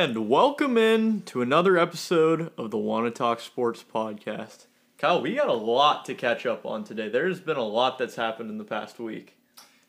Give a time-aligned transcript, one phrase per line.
[0.00, 4.64] And welcome in to another episode of the Wanna Talk Sports podcast.
[4.96, 7.10] Kyle, we got a lot to catch up on today.
[7.10, 9.36] There's been a lot that's happened in the past week.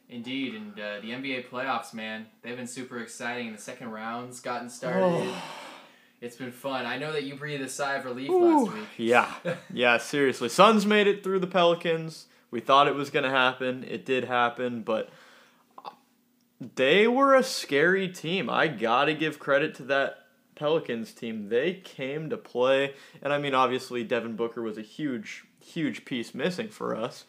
[0.10, 3.54] Indeed, and uh, the NBA playoffs, man, they've been super exciting.
[3.54, 5.02] The second round's gotten started.
[5.02, 5.44] Oh.
[6.20, 6.86] It's been fun.
[6.86, 8.88] I know that you breathed a sigh of relief Ooh, last week.
[8.98, 9.34] Yeah,
[9.74, 10.50] yeah, seriously.
[10.50, 12.26] Suns made it through the Pelicans.
[12.52, 13.86] We thought it was going to happen.
[13.86, 15.10] It did happen, but
[16.76, 18.50] they were a scary team.
[18.50, 21.50] I got to give credit to that Pelicans team.
[21.50, 22.94] They came to play.
[23.22, 27.26] And I mean, obviously, Devin Booker was a huge, huge piece missing for us.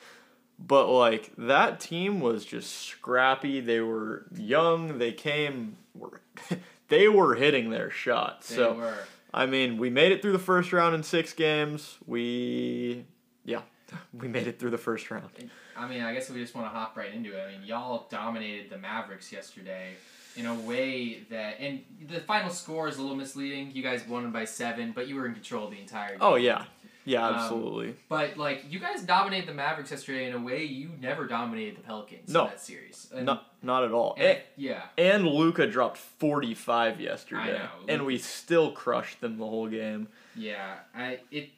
[0.59, 3.61] But, like, that team was just scrappy.
[3.61, 4.99] They were young.
[4.99, 5.79] They came.
[5.95, 6.21] Were,
[6.89, 8.51] they were hitting their shots.
[8.51, 8.99] They so, were.
[9.33, 11.97] I mean, we made it through the first round in six games.
[12.07, 13.07] We,
[13.47, 13.63] yeah,
[14.13, 15.31] we made it through the first round.
[15.77, 17.43] I mean, I guess we just want to hop right into it.
[17.49, 19.95] I mean, y'all dominated the Mavericks yesterday
[20.37, 23.71] in a way that, and the final score is a little misleading.
[23.75, 26.19] You guys won by seven, but you were in control the entire game.
[26.23, 26.65] Oh yeah,
[27.05, 27.97] yeah, Um, absolutely.
[28.09, 31.83] But like, you guys dominated the Mavericks yesterday in a way you never dominated the
[31.83, 32.45] Pelicans No.
[32.45, 33.11] in that series.
[33.15, 34.15] And, not not at all.
[34.17, 34.83] and- And, yeah.
[34.97, 37.69] and Luka dropped forty five yesterday, know.
[37.89, 40.09] and we still crushed them the whole game.
[40.35, 41.51] Yeah, I it.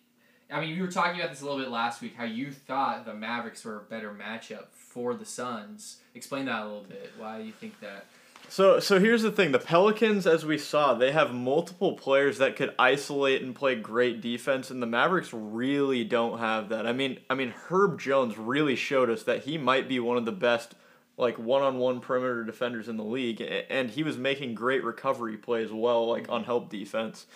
[0.51, 2.15] I mean, we were talking about this a little bit last week.
[2.17, 5.99] How you thought the Mavericks were a better matchup for the Suns.
[6.15, 7.13] Explain that a little bit.
[7.19, 8.07] Why do you think that?
[8.49, 12.57] So so here's the thing: the Pelicans, as we saw, they have multiple players that
[12.57, 16.87] could isolate and play great defense, and the Mavericks really don't have that.
[16.87, 20.25] I mean, I mean Herb Jones really showed us that he might be one of
[20.27, 20.75] the best
[21.17, 26.09] like one-on-one perimeter defenders in the league, and he was making great recovery plays well,
[26.09, 27.27] like on help defense.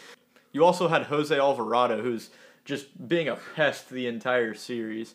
[0.52, 2.30] You also had Jose Alvarado, who's
[2.68, 5.14] just being a pest the entire series.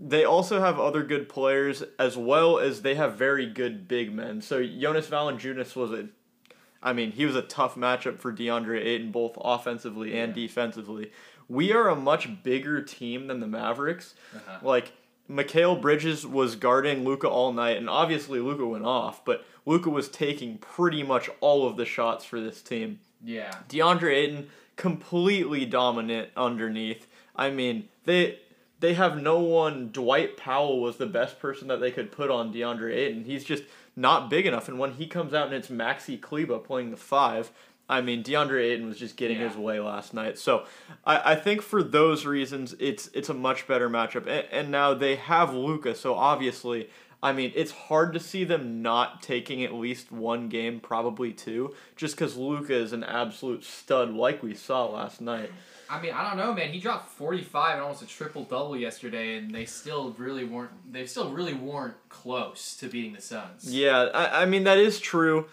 [0.00, 4.40] They also have other good players as well as they have very good big men.
[4.40, 6.06] So Jonas Valanciunas was a,
[6.80, 11.10] I mean, he was a tough matchup for DeAndre Ayton both offensively and defensively.
[11.48, 14.14] We are a much bigger team than the Mavericks.
[14.36, 14.58] Uh-huh.
[14.62, 14.92] Like
[15.28, 20.08] Mikal Bridges was guarding Luka all night, and obviously Luka went off, but Luka was
[20.08, 23.00] taking pretty much all of the shots for this team.
[23.24, 23.50] Yeah.
[23.68, 27.06] DeAndre Ayton completely dominant underneath.
[27.36, 28.38] I mean, they
[28.80, 29.90] they have no one.
[29.92, 33.24] Dwight Powell was the best person that they could put on DeAndre Ayton.
[33.24, 34.68] He's just not big enough.
[34.68, 37.50] And when he comes out and it's Maxi Kleber playing the five,
[37.88, 39.48] I mean, DeAndre Ayton was just getting Yeah.
[39.48, 40.38] his way last night.
[40.38, 40.64] So
[41.04, 44.26] I, I think for those reasons, it's it's a much better matchup.
[44.26, 46.88] And, and now they have Luka, so obviously.
[47.22, 51.74] I mean, it's hard to see them not taking at least one game, probably two,
[51.96, 55.50] just because Luka is an absolute stud, like we saw last night.
[55.90, 56.70] I mean, I don't know, man.
[56.72, 60.92] He dropped forty five and almost a triple double yesterday, and they still really weren't.
[60.92, 63.74] They still really weren't close to beating the Suns.
[63.74, 65.46] Yeah, I, I mean that is true.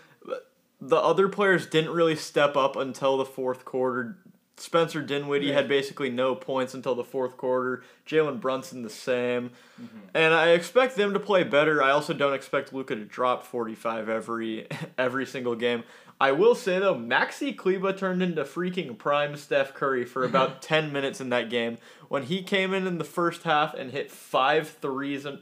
[0.82, 4.18] The other players didn't really step up until the fourth quarter.
[4.58, 5.56] Spencer Dinwiddie Right.
[5.56, 7.84] had basically no points until the fourth quarter.
[8.08, 9.52] Jalen Brunson the same,
[9.82, 9.98] mm-hmm.
[10.14, 11.84] and I expect them to play better.
[11.84, 14.68] I also don't expect Luka to drop forty five every
[14.98, 15.84] every single game.
[16.22, 20.94] I will say though, Maxi Kleber turned into freaking prime Steph Curry for about ten
[20.94, 21.78] minutes in that game
[22.08, 25.40] when he came in in the first half and hit five threes and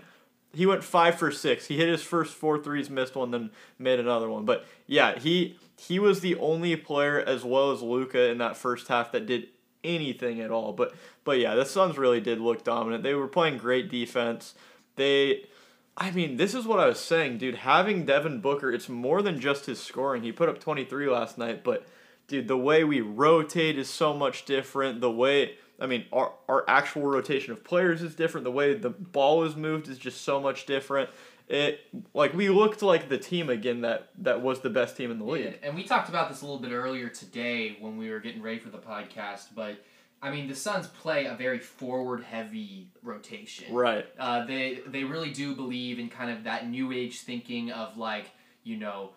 [0.55, 1.65] he went five for six.
[1.67, 4.45] He hit his first four threes, missed one, then made another one.
[4.45, 5.57] But yeah, he
[5.87, 9.47] he was the only player as well as Luka in that first half that did
[9.83, 10.73] anything at all.
[10.73, 13.03] But but yeah, the Suns really did look dominant.
[13.03, 14.55] They were playing great defense.
[14.95, 15.45] They
[15.95, 17.55] I mean, this is what I was saying, dude.
[17.55, 20.23] Having Devin Booker, it's more than just his scoring.
[20.23, 21.85] He put up 23 last night, but
[22.27, 25.01] dude, the way we rotate is so much different.
[25.01, 28.45] The way I mean, our our actual rotation of players is different.
[28.45, 31.09] The way the ball is moved is just so much different.
[31.53, 31.81] It
[32.15, 35.25] like we looked like the team again that that was the best team in the
[35.25, 35.45] league.
[35.45, 38.41] Yeah, and we talked about this a little bit earlier today when we were getting
[38.41, 39.77] ready for the podcast, but
[40.19, 43.71] I mean, the Suns play a very forward heavy rotation.
[43.71, 44.03] Right.
[44.17, 48.31] Uh, they they really do believe in kind of that new age thinking of like
[48.63, 49.11] you know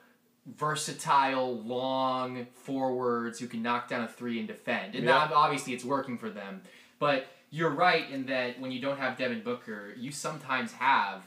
[0.45, 5.87] versatile long forwards who can knock down a three and defend, and that, obviously it's
[5.87, 6.61] working for them.
[6.99, 11.23] But you're right in that when you don't have Devin Booker, you sometimes have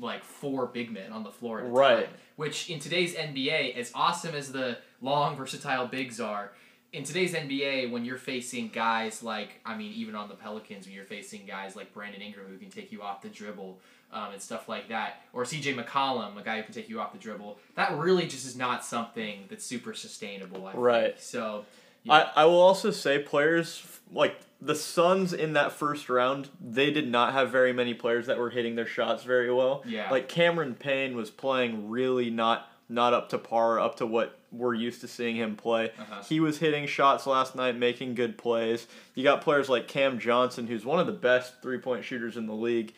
[0.00, 2.04] like four big men on the floor at a Right.
[2.06, 2.14] time.
[2.36, 6.52] Which in today's NBA, as awesome as the long versatile bigs are,
[6.92, 10.94] in today's NBA, when you're facing guys like, I mean, even on the Pelicans, when
[10.94, 13.78] you're facing guys like Brandon Ingram who can take you off the dribble
[14.12, 17.12] um, and stuff like that, or CJ McCollum, a guy who can take you off
[17.12, 20.66] the dribble, that really just is not something that's super sustainable.
[20.66, 20.84] I think.
[20.84, 21.20] Right.
[21.20, 21.64] So,
[22.08, 27.06] I, I will also say players like the Suns in that first round, they did
[27.06, 29.82] not have very many players that were hitting their shots very well.
[29.86, 30.10] Yeah.
[30.10, 34.74] Like Cameron Payne was playing really not not up to par, up to what we're
[34.74, 35.90] used to seeing him play.
[35.98, 36.22] Uh-huh.
[36.22, 38.86] He was hitting shots last night, making good plays.
[39.14, 42.46] You got players like Cam Johnson, who's one of the best three point shooters in
[42.46, 42.94] the league.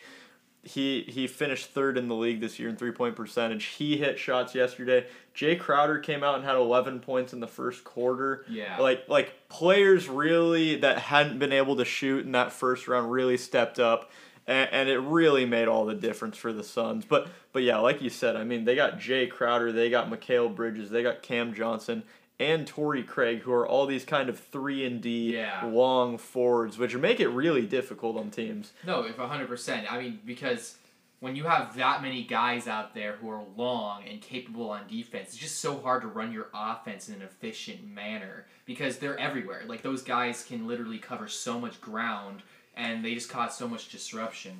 [0.63, 3.65] He he finished third in the league this year in three point percentage.
[3.65, 5.05] He hit shots yesterday.
[5.37, 8.43] Jay Crowder came out and had eleven points in the first quarter.
[8.49, 8.79] Yeah.
[8.79, 13.37] Like like players really that hadn't been able to shoot in that first round really
[13.37, 14.09] stepped up.
[14.47, 17.05] And, and it really made all the difference for the Suns.
[17.05, 20.53] But but yeah, like you said, I mean they got Jay Crowder, they got Mikal
[20.55, 22.01] Bridges, they got Cam Johnson,
[22.39, 25.65] and Torrey Craig, who are all these kind of three and D Yeah.
[25.65, 28.73] long forwards, which make it really difficult on teams.
[28.87, 29.91] No, if hundred percent.
[29.91, 30.77] I mean, because
[31.19, 35.29] when you have that many guys out there who are long and capable on defense,
[35.29, 39.63] it's just so hard to run your offense in an efficient manner because they're everywhere.
[39.67, 42.43] Like those guys can literally cover so much ground,
[42.75, 44.59] and they just cause so much disruption.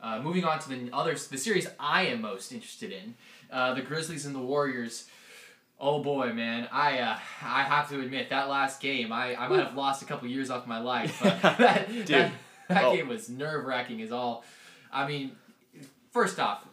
[0.00, 3.14] Uh, moving on to the other the series I am most interested in,
[3.52, 5.06] uh, the Grizzlies and the Warriors.
[5.78, 6.68] Oh boy, man!
[6.72, 10.04] I uh, I have to admit that last game, I, I might have lost a
[10.04, 11.18] couple years off my life.
[11.22, 12.06] But that, Dude.
[12.08, 12.32] that,
[12.68, 12.96] that Oh.
[12.96, 14.44] game was nerve wracking as all.
[14.92, 15.32] I mean,
[16.12, 16.64] first off,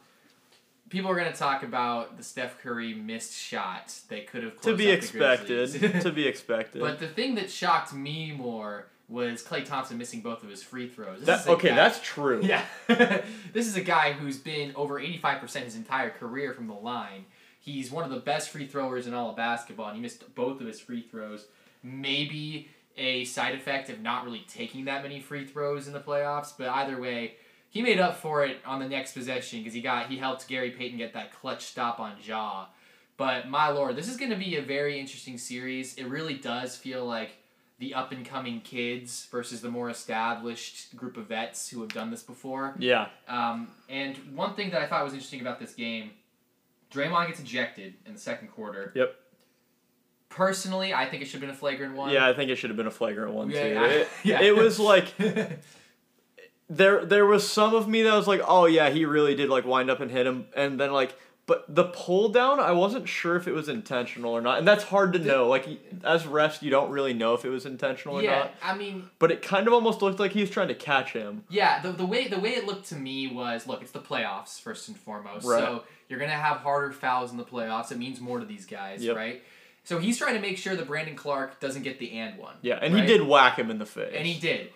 [0.90, 3.94] people are gonna talk about the Steph Curry missed shot.
[4.10, 6.02] They could have To be expected.
[6.02, 6.82] to be expected.
[6.82, 10.88] but the thing that shocked me more was Klay Thompson missing both of his free
[10.88, 11.22] throws.
[11.24, 12.42] That, okay, guy- that's true.
[12.44, 12.64] yeah.
[12.88, 17.26] this is a guy who's been over 85% his entire career from the line.
[17.60, 20.62] He's one of the best free throwers in all of basketball, and he missed both
[20.62, 21.48] of his free throws.
[21.82, 26.54] Maybe a side effect of not really taking that many free throws in the playoffs,
[26.56, 27.34] but either way,
[27.70, 30.72] he made up for it on the next possession because he got he helped Gary
[30.72, 32.66] Payton get that clutch stop on Ja.
[33.18, 35.96] But my lord, this is going to be a very interesting series.
[35.96, 37.32] It really does feel like
[37.78, 42.12] the up and coming kids versus the more established group of vets who have done
[42.12, 42.76] this before.
[42.80, 43.08] Yeah.
[43.28, 46.12] Um, and one thing that I thought was interesting about this game,
[46.92, 48.92] Draymond gets ejected in the second quarter.
[48.96, 49.16] Yep.
[50.30, 52.12] Personally, I think it should have been a flagrant one.
[52.12, 53.80] Yeah, I think it should have been a flagrant one Yeah, too.
[53.80, 54.42] I- it, yeah.
[54.42, 55.14] it was like
[56.70, 59.66] there there was some of me that was like, oh yeah, he really did like
[59.66, 63.36] wind up and hit him, and then like, but the pull down, I wasn't sure
[63.36, 65.48] if it was intentional or not, and that's hard to know.
[65.48, 65.68] Like
[66.04, 69.10] as refs, you don't really know if it was intentional or yeah, not, I mean,
[69.18, 71.44] but it kind of almost looked like he was trying to catch him.
[71.50, 71.82] yeah.
[71.82, 74.88] The, the way the way it looked to me was, look, it's the playoffs first
[74.90, 75.48] and foremost.
[75.48, 75.60] Right.
[75.64, 77.92] So you're gonna have harder fouls in the playoffs.
[77.92, 79.16] It means more to these guys, Yep.
[79.16, 79.42] right?
[79.86, 82.54] So he's trying to make sure that Brandon Clarke doesn't get the and one.
[82.62, 83.02] Yeah, and right?
[83.04, 84.14] he did whack him in the face.
[84.16, 84.70] And he did.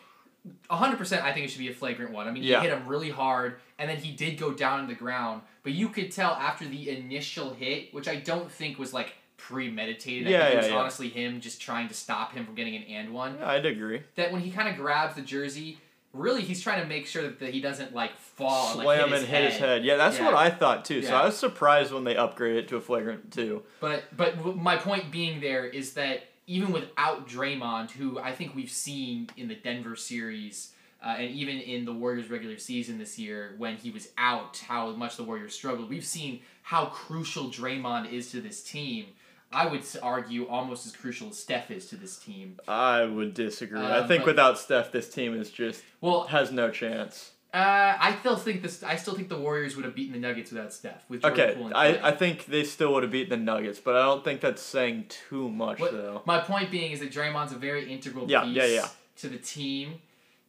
[0.69, 2.27] 100% I think it should be a flagrant one.
[2.27, 2.61] I mean, Yeah.
[2.61, 5.41] he hit him really hard, and then he did go down to the ground.
[5.63, 10.27] But you could tell after the initial hit, which I don't think was like premeditated.
[10.27, 10.77] Yeah, I think it was yeah.
[10.77, 13.37] honestly him just trying to stop him from getting an and one.
[13.39, 14.03] Yeah, I'd agree.
[14.15, 15.79] That when he kind of grabs the jersey,
[16.13, 19.05] really he's trying to make sure that, that he doesn't like fall Slam like, hit
[19.05, 19.83] and his hit his head.
[19.85, 20.25] Yeah, that's Yeah.
[20.25, 21.01] what I thought too.
[21.01, 23.63] So I was surprised when they upgraded it to a flagrant too.
[23.79, 28.69] But but my point being there is that even without Draymond, who I think we've
[28.71, 30.71] seen in the Denver series.
[31.05, 34.91] Uh, and even in the Warriors regular season this year, when he was out, how
[34.91, 35.89] much the Warriors struggled.
[35.89, 39.07] We've seen how crucial Draymond is to this team.
[39.51, 42.57] I would argue almost as crucial as Steph is to this team.
[42.69, 43.81] I would disagree.
[43.81, 47.31] I Um, think but- without Steph, this team is just Well, has no chance.
[47.53, 48.81] Uh, I still think this.
[48.83, 51.07] I still think the Warriors would have beaten the Nuggets without Steph.
[51.09, 54.01] With Jordan Okay, I, I think they still would have beaten the Nuggets, but I
[54.03, 56.21] don't think that's saying too much What- though.
[56.25, 58.87] My point being is that Draymond's a very integral Yeah, piece yeah, yeah.
[59.17, 60.01] to the team,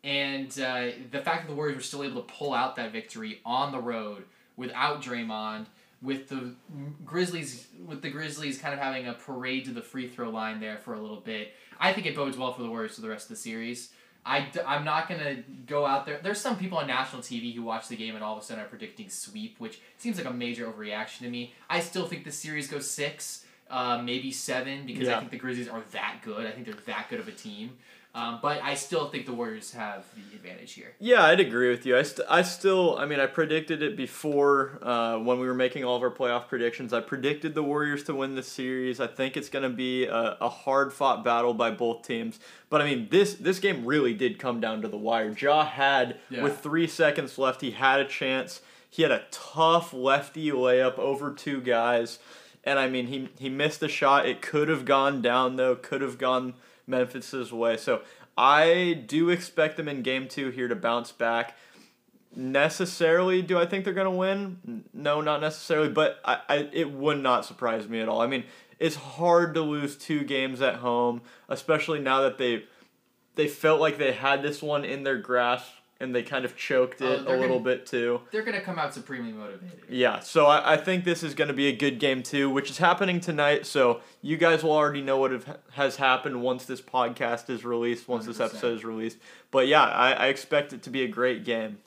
[0.02, 3.40] and uh, the fact that the Warriors were still able to pull out that victory
[3.44, 4.24] on the road
[4.56, 5.66] without Draymond,
[6.00, 6.54] with the
[7.04, 10.78] Grizzlies, with the Grizzlies kind of having a parade to the free throw line there
[10.78, 13.24] for a little bit, I think it bodes well for the Warriors for the rest
[13.26, 13.90] of the series.
[14.26, 16.18] I, am not going to go out there.
[16.22, 18.64] There's some people on national TV who watch the game and all of a sudden
[18.64, 21.52] are predicting sweep, which seems like a major overreaction to me.
[21.68, 25.68] I still think the series goes six, uh, maybe seven, because I think the Grizzlies
[25.68, 26.46] are that good.
[26.46, 27.76] I think they're that good of a team.
[28.16, 30.92] Um, but I still think the Warriors have the advantage here.
[31.00, 31.98] Yeah, I'd agree with you.
[31.98, 35.82] I, st- I still, I mean, I predicted it before uh, when we were making
[35.84, 36.92] all of our playoff predictions.
[36.92, 39.00] I predicted the Warriors to win this series.
[39.00, 42.38] I think it's going to be a, a hard fought battle by both teams.
[42.70, 45.34] But I mean, this this game really did come down to the wire.
[45.36, 46.44] Ja had, Yeah.
[46.44, 48.60] with three seconds left, he had a chance.
[48.88, 52.20] He had a tough lefty layup over two guys.
[52.62, 54.26] And I mean, he, he missed the shot.
[54.28, 56.54] It could have gone down, though, could have gone
[56.86, 57.76] Memphis's way.
[57.76, 58.02] So
[58.36, 61.56] I do expect them in game two here to bounce back.
[62.36, 64.84] Necessarily, do I think they're going to win?
[64.92, 68.20] No, not necessarily, but I, I, it would not surprise me at all.
[68.20, 68.44] I mean,
[68.80, 72.64] it's hard to lose two games at home, especially now that they
[73.36, 77.00] they felt like they had this one in their grasp and they kind of choked
[77.00, 78.20] Oh, it a little gonna- bit too.
[78.32, 79.82] They're gonna come out supremely motivated.
[79.88, 82.68] Yeah, so I, I think this is going to be a good game too, which
[82.70, 83.64] is happening tonight.
[83.66, 88.08] So you guys will already know what have, has happened once this podcast is released,
[88.08, 88.44] once this 100%.
[88.46, 89.18] episode is released.
[89.50, 91.78] But yeah, I, I expect it to be a great game.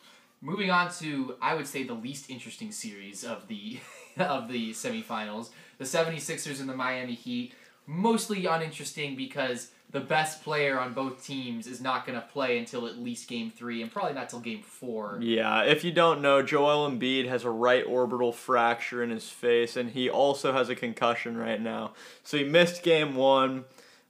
[0.41, 3.79] Moving on to I would say the least interesting series of the
[4.17, 5.49] of the semifinals.
[5.79, 7.53] The 76ers and the Miami Heat.
[7.85, 12.88] Mostly uninteresting because the best player on both teams is not going to play until
[12.88, 15.20] at least game 3 and probably not till game 4.
[15.22, 19.77] Yeah, if you don't know, Joel Embiid has a right orbital fracture in his face,
[19.77, 21.94] and he also has a concussion right now.
[22.24, 23.63] So he missed game one.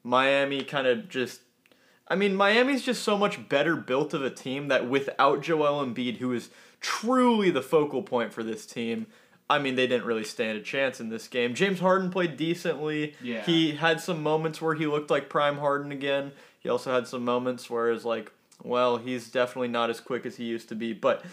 [0.04, 1.42] Miami kind of just.
[2.08, 6.18] I mean, Miami's just so much better built of a team that without Joel Embiid,
[6.18, 9.08] who is truly the focal point for this team,
[9.50, 11.54] I mean, they didn't really stand a chance in this game.
[11.56, 13.16] James Harden played decently.
[13.22, 13.44] Yeah.
[13.44, 16.34] He had some moments where he looked like prime Harden again.
[16.60, 20.36] He also had some moments where it's like, well, he's definitely not as quick as
[20.36, 20.92] he used to be.
[20.92, 21.24] But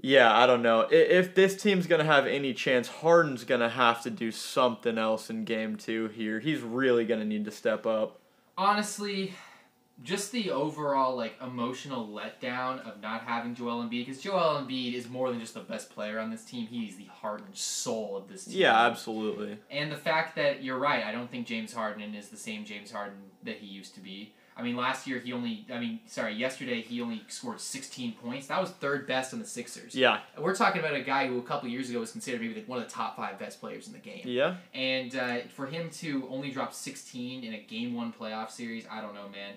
[0.00, 0.86] yeah, I don't know.
[0.90, 4.96] If this team's going to have any chance, Harden's going to have to do something
[4.98, 6.38] else in game two here.
[6.38, 8.20] He's really going to need to step up.
[8.56, 9.34] honestly,
[10.02, 15.08] just the overall like emotional letdown of not having Joel Embiid because Joel Embiid is
[15.08, 16.66] more than just the best player on this team.
[16.66, 18.58] He's the heart and soul of this team.
[18.58, 19.58] Yeah, absolutely.
[19.70, 22.90] And the fact that you're right, I don't think James Harden is the same James
[22.90, 24.34] Harden that he used to be.
[24.58, 28.46] I mean, last year he only, I mean, sorry, yesterday he only scored 16 points.
[28.46, 29.94] That was third best on the Sixers.
[29.94, 30.20] Yeah.
[30.38, 32.86] We're talking about a guy who a couple years ago was considered maybe one of
[32.86, 34.22] the top five best players in the game.
[34.24, 34.56] Yeah.
[34.72, 39.02] And uh, for him to only drop 16 in a game one playoff series, I
[39.02, 39.54] don't know, man.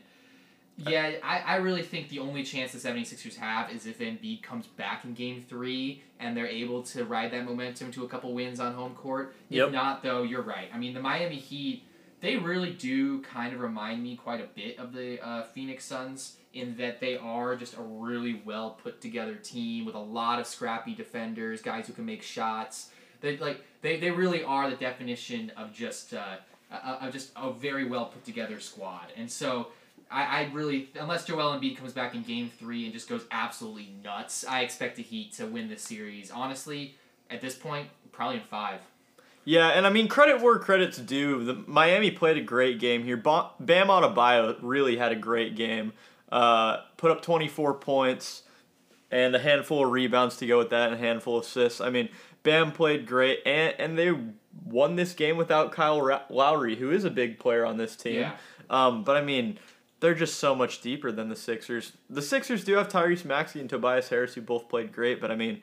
[0.88, 4.68] Yeah, I, I really think the only chance the 76ers have is if Embiid comes
[4.68, 8.60] back in game three and they're able to ride that momentum to a couple wins
[8.60, 9.36] on home court.
[9.50, 9.68] Yep.
[9.68, 10.70] If not, though, you're right.
[10.74, 11.84] I mean, the Miami Heat,
[12.22, 16.38] they really do kind of remind me quite a bit of the uh, Phoenix Suns
[16.54, 20.48] in that they are just a really well put together team with a lot of
[20.48, 22.90] scrappy defenders, guys who can make shots.
[23.22, 26.38] They like they, they really are the definition of just uh,
[26.72, 29.08] uh, of just a very well put together squad.
[29.16, 29.68] And so
[30.12, 33.90] I, I really unless Joel Embiid comes back in Game Three and just goes absolutely
[34.04, 36.32] nuts, I expect the Heat to win this series.
[36.32, 36.96] Honestly,
[37.30, 38.80] at this point, probably in five.
[39.46, 41.44] Yeah, and I mean, credit where credit's due.
[41.44, 43.18] The Miami played a great game here.
[43.18, 45.94] Bam Adebayo really had a great game.
[46.32, 48.44] Uh, put up 24 points
[49.10, 51.82] and a handful of rebounds to go with that and a handful of assists.
[51.82, 52.10] I mean,
[52.44, 54.14] Bam played great, and, and they
[54.66, 58.22] won this game without Kyle Lowry, who is a big player on this team.
[58.22, 58.36] Yeah.
[58.70, 59.58] Um, but I mean,
[60.00, 61.94] they're just so much deeper than the Sixers.
[62.10, 65.36] The Sixers do have Tyrese Maxey and Tobias Harris, who both played great, but I
[65.36, 65.62] mean,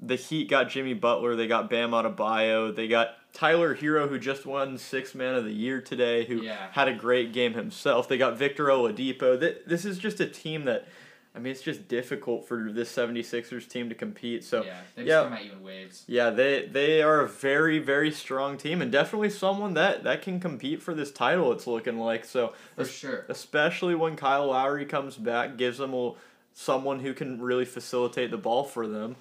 [0.00, 4.46] the Heat got Jimmy Butler, they got Bam Adebayo, they got Tyler Herro, who just
[4.46, 6.68] won Sixth Man of the Year today, who Yeah.
[6.72, 8.08] had a great game himself.
[8.08, 9.38] They got Victor Oladipo.
[9.38, 10.86] Th- This is just a team that,
[11.34, 14.42] I mean, it's just difficult for this 76ers team to compete.
[14.44, 15.22] So, yeah, they just yeah.
[15.22, 16.04] come at you in waves.
[16.08, 20.40] yeah, they they are a very very strong team and definitely someone that that can
[20.40, 21.52] compete for this title.
[21.52, 23.26] It's looking like so, For es- sure.
[23.28, 26.14] especially when Kyle Lowry comes back, gives them a,
[26.54, 29.14] someone who can really facilitate the ball for them.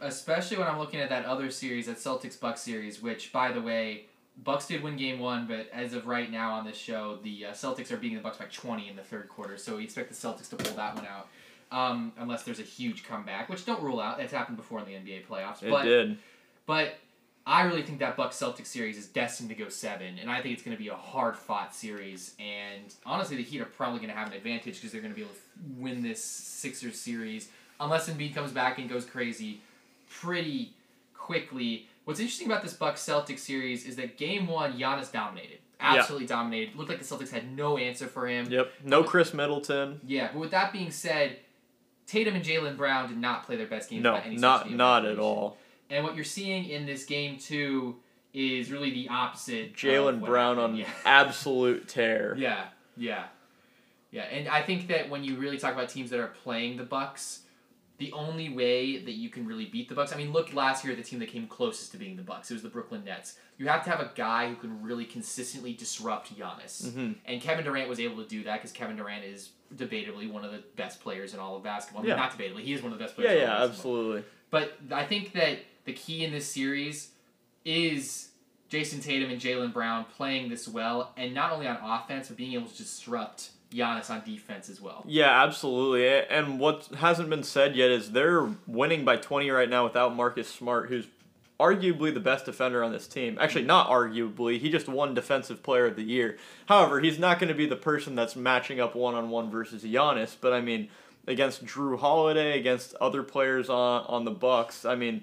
[0.00, 3.60] Especially when I'm looking at that other series, that Celtics Bucks series, which by the
[3.62, 4.06] way,
[4.42, 7.52] Bucks did win Game One, but as of right now on this show, the uh,
[7.52, 9.56] Celtics are beating the Bucks by 20 in the third quarter.
[9.56, 11.28] So we expect the Celtics to pull that one out,
[11.70, 14.18] um, unless there's a huge comeback, which don't rule out.
[14.18, 15.62] That's happened before in the NBA playoffs.
[15.62, 16.18] It but did.
[16.66, 16.96] but
[17.46, 20.54] I really think that Bucks Celtics series is destined to go seven, and I think
[20.54, 22.34] it's going to be a hard fought series.
[22.40, 25.16] And honestly, the Heat are probably going to have an advantage because they're going to
[25.16, 25.40] be able to
[25.78, 27.50] win this Sixers series
[27.80, 29.60] unless Embiid comes back and goes crazy
[30.08, 30.72] pretty
[31.14, 31.88] quickly.
[32.04, 35.94] What's interesting about this Bucks Celtics series is that Game One, Giannis dominated, Yeah.
[35.96, 36.76] absolutely dominated.
[36.76, 38.46] Looked like the Celtics had no answer for him.
[38.50, 38.72] Yep.
[38.84, 40.00] No Khris Middleton.
[40.06, 41.38] Yeah, but with that being said,
[42.06, 44.02] Tatum and Jaylen Brown did not play their best game.
[44.02, 45.56] No, by any not stretch of the not at all.
[45.88, 47.96] And what you're seeing in this game two
[48.34, 49.74] is really the opposite.
[49.74, 50.74] Jaylen Brown happened.
[50.74, 50.88] on yeah.
[51.06, 52.34] absolute tear.
[52.36, 53.24] yeah, yeah,
[54.10, 54.24] yeah.
[54.24, 57.40] And I think that when you really talk about teams that are playing the Bucks,
[57.98, 60.12] the only way that you can really beat the Bucks.
[60.12, 62.50] I mean, look last year the team that came closest to being the Bucks.
[62.50, 63.38] It was the Brooklyn Nets.
[63.56, 66.92] You have to have a guy who can really consistently disrupt Giannis.
[66.92, 70.44] hmm And Kevin Durant was able to do that because Kevin Durant is debatably one
[70.44, 72.00] of the best players in all of basketball.
[72.00, 72.16] I mean, Yeah.
[72.16, 73.42] not debatably, he is one of the best Yeah, players.
[73.42, 73.96] in all yeah, basketball.
[74.00, 74.24] absolutely.
[74.50, 77.10] But I think that the key in this series
[77.64, 78.30] is
[78.70, 82.54] Jayson Tatum and Jaylen Brown playing this well, and not only on offense, but being
[82.54, 85.02] able to disrupt Giannis on defense as well.
[85.06, 86.06] Yeah, absolutely.
[86.06, 90.48] And what hasn't been said yet is they're winning by 20 right now without Marcus
[90.48, 91.06] Smart, who's
[91.58, 93.38] arguably the best defender on this team.
[93.40, 94.58] Actually, not arguably.
[94.58, 96.36] He just won Defensive Player of the Year.
[96.66, 99.82] However, he's not going to be the person that's matching up one on one versus
[99.82, 100.36] Giannis.
[100.40, 100.88] But I mean,
[101.26, 104.84] against Jrue Holiday, against other players on on the Bucks.
[104.84, 105.22] I mean,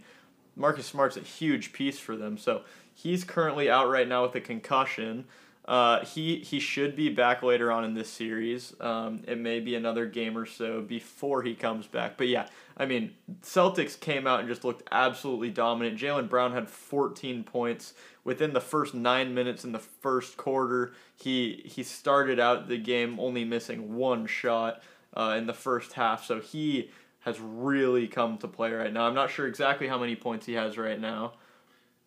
[0.55, 2.37] Marcus Smart's a huge piece for them.
[2.37, 2.61] So
[2.93, 5.25] he's currently out right now with a concussion.
[5.71, 8.73] Uh, he he should be back later on in this series.
[8.81, 12.17] Um, it may be another game or so before he comes back.
[12.17, 15.97] But yeah, I mean, Celtics came out and just looked absolutely dominant.
[15.97, 17.93] Jaylen Brown had 14 points
[18.25, 20.91] within the first nine minutes in the first quarter.
[21.15, 24.83] He he started out the game only missing one shot
[25.15, 26.89] uh, in the first half, so he
[27.21, 29.07] has really come to play right now.
[29.07, 31.31] I'm not sure exactly how many points he has right now.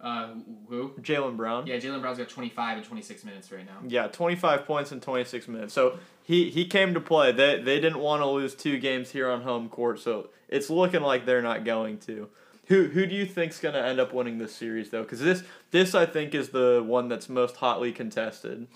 [0.04, 0.34] Uh,
[0.68, 0.90] who?
[1.00, 1.66] Jaylen Brown.
[1.66, 3.78] Yeah, Jaylen Brown's got 25 and 26 minutes right now.
[3.88, 5.72] Yeah, 25 points in 26 minutes.
[5.72, 7.32] So he, he came to play.
[7.32, 11.00] They, they didn't want to lose two games here on home court, so it's looking
[11.00, 12.28] like they're not going to.
[12.66, 15.04] Who who do you think's going to end up winning this series though?
[15.04, 18.68] Cuz this this I think is the one that's most hotly contested.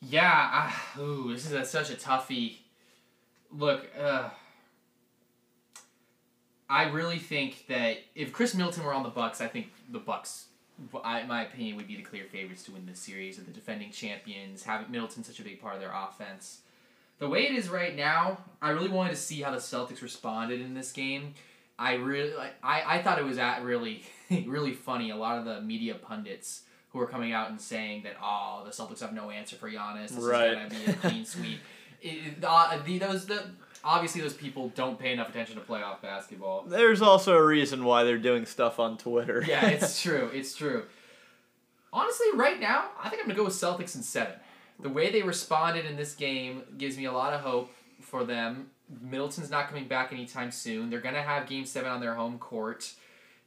[0.00, 2.56] Yeah, I, ooh, this is a, such a toughie.
[3.52, 4.30] Look, uh,
[6.70, 10.46] I really think that if Khris Middleton were on the Bucks, I think the Bucks,
[11.04, 13.38] I, in my opinion, would be the clear favorites to win this series.
[13.38, 16.60] Of the defending champions, having Middleton such a big part of their offense.
[17.18, 20.60] The way it is right now, I really wanted to see how the Celtics responded
[20.60, 21.34] in this game.
[21.78, 22.32] I really,
[22.62, 24.04] I, I thought it was at really,
[24.46, 25.10] really funny.
[25.10, 28.70] A lot of the media pundits who are coming out and saying that, oh, the
[28.70, 30.08] Celtics have no answer for Giannis.
[30.08, 30.50] This right.
[30.50, 31.58] is gonna be a clean sweep.
[32.02, 33.44] It, uh, the, those the
[33.84, 36.62] obviously those people don't pay enough attention to playoff basketball.
[36.66, 39.44] There's also a reason why they're doing stuff on Twitter.
[39.46, 40.30] yeah, it's true.
[40.32, 40.84] It's true.
[41.92, 44.34] Honestly, right now, I think I'm gonna go with Celtics in seven.
[44.78, 47.70] The way they responded in this game gives me a lot of hope
[48.00, 48.70] for them.
[49.02, 50.88] Middleton's not coming back anytime soon.
[50.90, 52.92] They're gonna have Game Seven on their home court.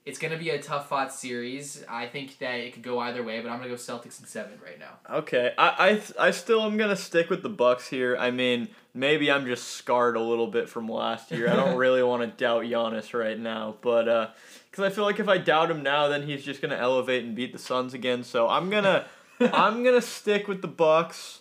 [0.05, 1.81] It's gonna be a tough fought series.
[1.87, 4.59] I think that it could go either way, but I'm gonna go Celtics in seven
[4.61, 4.97] right now.
[5.09, 8.17] Okay, I, I, I still am gonna stick with the Bucks here.
[8.17, 11.49] I mean, maybe I'm just scarred a little bit from last year.
[11.49, 14.29] I don't really want to doubt Giannis right now, but uh,
[14.69, 17.33] because I feel like if I doubt him now, then he's just gonna elevate and
[17.33, 18.25] beat the Suns again.
[18.25, 19.05] So I'm gonna
[19.39, 21.39] I'm gonna stick with the Bucks.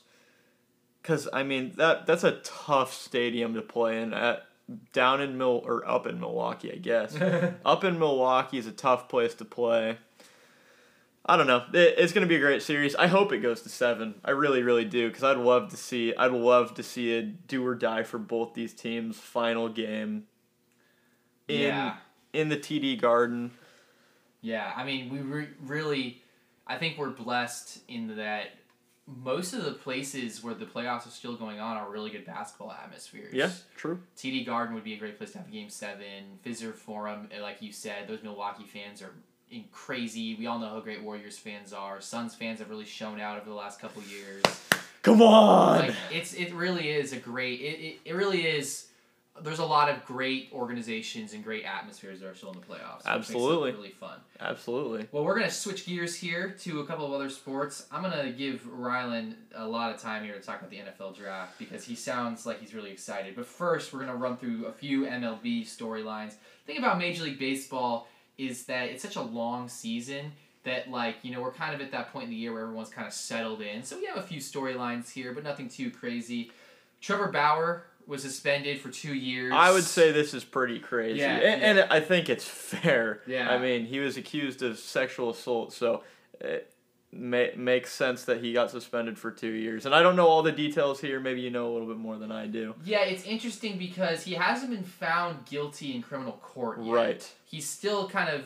[1.03, 4.47] Cause I mean that that's a tough stadium to play in at
[4.93, 7.17] down in Mil or up in Milwaukee, I guess.
[7.65, 9.99] up in Milwaukee is a tough place to play.
[11.25, 11.65] I don't know.
[11.73, 12.97] It, it's gonna be a great series.
[12.97, 14.15] I hope it goes to seven.
[14.25, 16.15] I really, really do, because I'd love to see.
[16.17, 19.19] I'd love to see a do or die for both these teams.
[19.19, 20.25] Final game.
[21.49, 21.97] In, Yeah.
[22.33, 23.53] In the TD Garden.
[24.41, 26.23] Yeah, I mean, we re- really,
[26.67, 28.47] I think we're blessed in that
[29.07, 32.73] most of the places where the playoffs are still going on are really good basketball
[32.73, 33.35] atmospheres.
[33.35, 34.01] Yeah, true.
[34.17, 36.39] TD Garden would be a great place to have a game seven.
[36.45, 39.15] Fiserv Forum, uh, like you said, those Milwaukee fans are
[39.51, 40.35] in crazy.
[40.37, 42.01] We all know how great Warriors fans are.
[42.01, 44.43] Suns fans have really shown out over the last couple years.
[45.03, 45.81] Come on.
[45.81, 48.87] Like it's it really is a great it, it, it really is
[49.41, 52.99] there's a lot of great organizations and great atmospheres that are still in the playoffs.
[52.99, 53.73] which makes it Absolutely.
[53.73, 54.19] really fun.
[54.41, 55.09] Absolutely.
[55.11, 57.87] Well, we're gonna switch gears here to a couple of other sports.
[57.91, 61.59] I'm gonna give Rylan a lot of time here to talk about the NFL draft
[61.59, 63.35] because he sounds like he's really excited.
[63.35, 66.35] But first, we're gonna run through a few MLB storylines.
[66.67, 70.33] The thing about Major League Baseball is that it's such a long season
[70.65, 72.91] that like you know we're kind of at that point in the year where everyone's
[72.91, 73.83] kind of settled in.
[73.83, 76.53] So we have a few storylines here, but nothing too crazy.
[77.01, 79.53] Trevor Bauer was suspended for two years.
[79.57, 81.21] I would say this is pretty crazy.
[81.21, 83.23] Yeah, and, and I think it's fair.
[83.27, 83.51] Yeah.
[83.51, 86.05] I mean, he was accused of sexual assault, so
[86.39, 86.73] it
[87.11, 89.87] ma- makes sense that he got suspended for two years.
[89.87, 91.21] And I don't know all the details here.
[91.21, 92.75] Maybe you know a little bit more than I do.
[92.85, 96.93] Yeah, it's interesting because he hasn't been found guilty in criminal court yet.
[96.93, 97.33] Right.
[97.47, 98.45] He's still kind of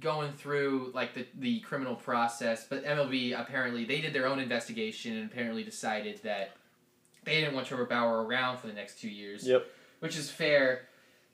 [0.00, 5.16] going through like the, the criminal process, but MLB apparently they did their own investigation
[5.16, 6.56] and apparently decided that
[7.28, 9.46] they didn't want Trevor Bauer around for the next two years.
[9.46, 9.66] Yep.
[10.00, 10.82] Which is fair.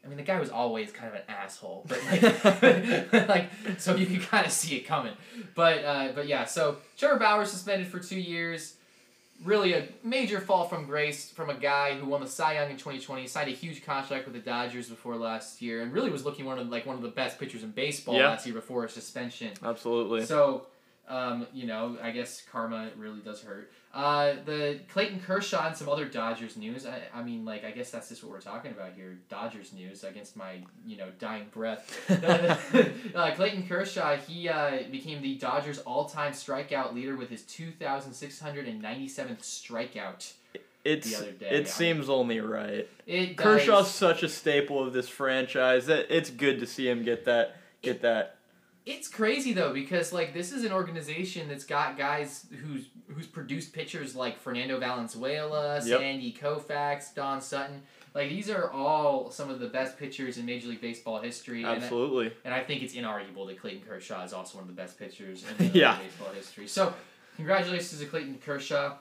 [0.04, 1.98] I mean, the guy was always kind of an asshole, but
[3.12, 5.14] like, like so you can kind of see it coming.
[5.54, 8.74] But uh, but yeah, so Trevor Bauer suspended for two years.
[9.42, 12.76] Really a major fall from grace from a guy who won the Cy Young in
[12.76, 16.44] 2020, signed a huge contract with the Dodgers before last year, and really was looking
[16.44, 18.28] one of like one of the best pitchers in baseball Yeah.
[18.28, 19.50] last year before his suspension.
[19.62, 20.24] Absolutely.
[20.24, 20.66] So,
[21.08, 23.70] um, you know, I guess karma really does hurt.
[23.92, 26.86] Uh, the Clayton Kershaw and some other Dodgers news.
[26.86, 29.18] I, I mean, like, I guess that's just what we're talking about here.
[29.28, 32.00] Dodgers news against my, you know, dying breath.
[33.14, 40.32] uh, Clayton Kershaw, he uh, became the Dodgers all-time strikeout leader with his 2,697th strikeout.
[40.84, 42.88] it's the other day, it seems only right.
[43.06, 47.04] It does, Kershaw's such a staple of this franchise that it's good to see him
[47.04, 48.33] get that get that
[48.86, 53.72] It's crazy though because like this is an organization that's got guys who's who's produced
[53.72, 56.00] pitchers like Fernando Valenzuela, Yep.
[56.00, 57.82] Sandy Koufax, Don Sutton.
[58.14, 61.62] Like these are all some of the best pitchers in Major League Baseball history.
[61.62, 62.32] And I- Absolutely.
[62.44, 65.44] And I think it's inarguable that Clayton Kershaw is also one of the best pitchers
[65.58, 65.98] in Yeah.
[65.98, 66.66] baseball history.
[66.68, 66.92] So,
[67.36, 68.96] congratulations to Clayton Kershaw.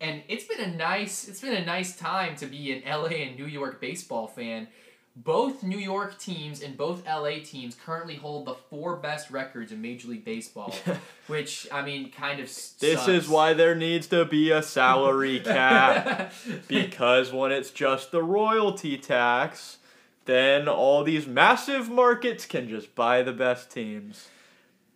[0.00, 3.36] And it's been a nice it's been a nice time to be an LA and
[3.36, 4.68] New York baseball fan.
[5.16, 9.82] Both New York teams and both LA teams currently hold the four best records in
[9.82, 10.72] Major League Baseball,
[11.26, 13.08] which I mean kind of This sucks.
[13.08, 16.32] is why there needs to be a salary cap.
[16.68, 19.78] because when it's just the royalty tax,
[20.26, 24.28] then all these massive markets can just buy the best teams.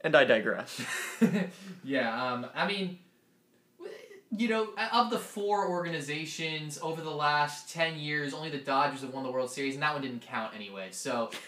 [0.03, 0.81] And I digress.
[1.85, 2.99] yeah, um, I mean,
[4.37, 9.13] you know, of the four organizations over the last ten years, only the Dodgers have
[9.13, 10.89] won the World Series, and that one didn't count anyway.
[10.91, 11.31] So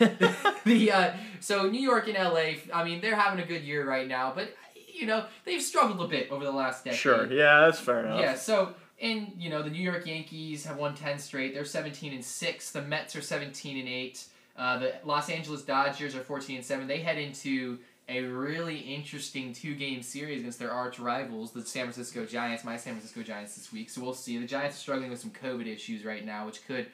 [0.65, 4.07] the uh, so New York and LA, I mean, they're having a good year right
[4.07, 4.55] now, but
[4.93, 6.99] you know they've struggled a bit over the last decade.
[6.99, 8.21] Sure, yeah, that's fair enough.
[8.21, 11.55] Yeah, so and you know the New York Yankees have won ten straight.
[11.55, 12.71] They're seventeen and six.
[12.71, 14.25] The Mets are seventeen and eight.
[14.57, 16.87] Uh, the Los Angeles Dodgers are fourteen and seven.
[16.87, 21.85] They head into a really interesting two game series against their arch rivals, the San
[21.85, 22.65] Francisco Giants.
[22.65, 23.89] My San Francisco Giants this week.
[23.91, 24.39] So we'll see.
[24.39, 26.87] The Giants are struggling with some COVID issues right now, which could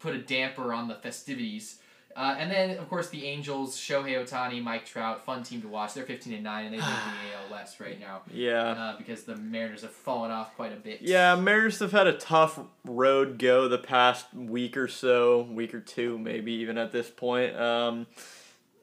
[0.00, 1.78] put a damper on the festivities.
[2.14, 5.94] Uh, and then, of course, the Angels, Shohei Ohtani, Mike Trout, fun team to watch.
[5.94, 6.90] They're 15 and 9, and they lead the
[7.46, 8.62] AL West right now Yeah.
[8.72, 11.00] uh, because the Mariners have fallen off quite a bit.
[11.00, 15.80] Yeah, Mariners have had a tough road go the past week or so, week or
[15.80, 17.56] two, maybe even at this point.
[17.56, 18.06] Um,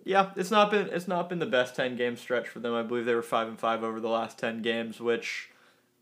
[0.03, 2.73] yeah, it's not been it's not been the best ten game stretch for them.
[2.73, 5.49] I believe they were five and five over the last ten games, which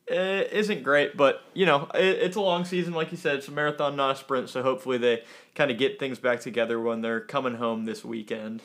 [0.09, 1.17] eh, isn't great.
[1.17, 3.37] But you know, it, it's a long season, like you said.
[3.37, 4.49] It's a marathon, not a sprint.
[4.49, 5.23] So hopefully they
[5.55, 8.61] kind of get things back together when they're coming home this weekend.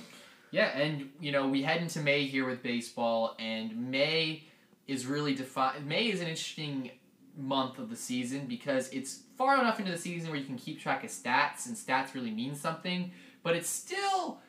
[0.51, 4.45] Yeah, and you know we head into May here with baseball, and May
[4.87, 5.87] is really defined.
[5.87, 6.90] May is an interesting
[7.37, 10.79] month of the season because it's far enough into the season where you can keep
[10.79, 13.11] track of stats, and stats really mean something.
[13.42, 14.40] But it's still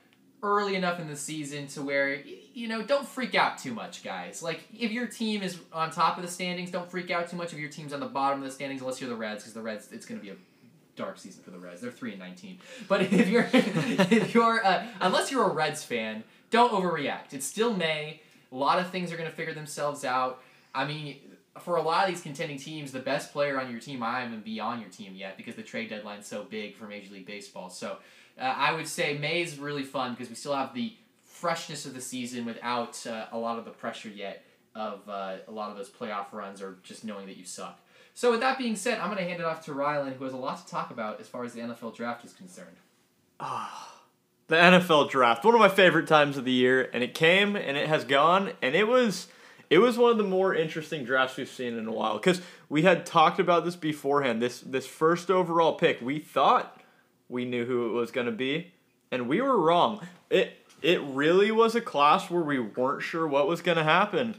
[0.43, 2.19] early enough in the season to where
[2.53, 4.43] you know don't freak out too much, guys.
[4.43, 7.53] Like if your team is on top of the standings, don't freak out too much.
[7.53, 9.61] If your team's on the bottom of the standings, unless you're the Reds, because the
[9.61, 10.35] Reds, it's going to be a
[10.95, 11.81] dark season for the Reds.
[11.81, 12.59] They're three and nineteen.
[12.87, 17.31] But if you're if you're uh, unless you're a Reds fan, don't overreact.
[17.33, 18.21] It's still May.
[18.51, 20.43] A lot of things are going to figure themselves out.
[20.75, 21.17] I mean,
[21.61, 24.41] for a lot of these contending teams, the best player on your team not even
[24.41, 27.69] be on your team yet because the trade deadline's so big for Major League Baseball.
[27.69, 27.97] So
[28.39, 30.93] uh, I would say May is really fun because we still have the
[31.23, 35.51] freshness of the season without uh, a lot of the pressure yet of uh, a
[35.51, 37.79] lot of those playoff runs or just knowing that you suck.
[38.15, 40.33] So with that being said, I'm going to hand it off to Rylan, who has
[40.33, 42.77] a lot to talk about as far as the NFL draft is concerned.
[43.39, 43.91] Ah,
[44.47, 47.75] The NFL draft, one of my favorite times of the year, and it came and
[47.75, 49.27] it has gone, and it was
[49.69, 52.83] it was one of the more interesting drafts we've seen in a while because we
[52.83, 54.41] had talked about this beforehand.
[54.41, 56.79] This this first overall pick, we thought
[57.29, 58.73] we knew who it was going to be,
[59.11, 60.05] and we were wrong.
[60.29, 64.35] It it really was a class where we weren't sure what was going to happen.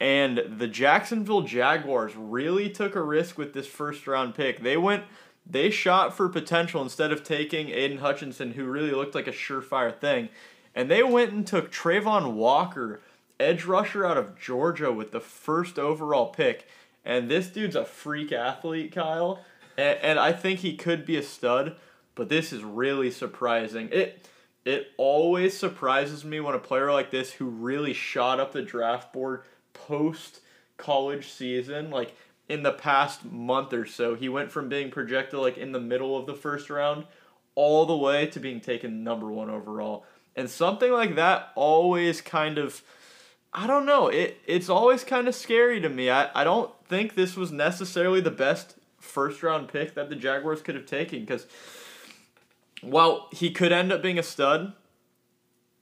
[0.00, 4.62] And the Jacksonville Jaguars really took a risk with this first round pick.
[4.62, 5.04] They went
[5.48, 9.96] they shot for potential instead of taking Aidan Hutchinson, who really looked like a surefire
[9.96, 10.28] thing.
[10.74, 13.00] And they went and took Travon Walker,
[13.38, 16.66] edge rusher out of Georgia, with the first overall pick.
[17.04, 19.44] And this dude's a freak athlete, Kyle.
[19.78, 21.76] And, and I think he could be a stud,
[22.16, 23.88] but this is really surprising.
[23.92, 24.26] It
[24.64, 29.12] it always surprises me when a player like this who really shot up the draft
[29.12, 30.40] board post
[30.76, 32.16] college season, like
[32.48, 36.16] in the past month or so, he went from being projected like in the middle
[36.16, 37.04] of the first round
[37.54, 40.04] all the way to being taken number one overall.
[40.34, 42.82] And something like that always kind of
[43.52, 46.10] I don't know, it it's always kind of scary to me.
[46.10, 50.60] I, I don't think this was necessarily the best first round pick that the Jaguars
[50.60, 51.46] could have taken because
[52.82, 54.72] while he could end up being a stud,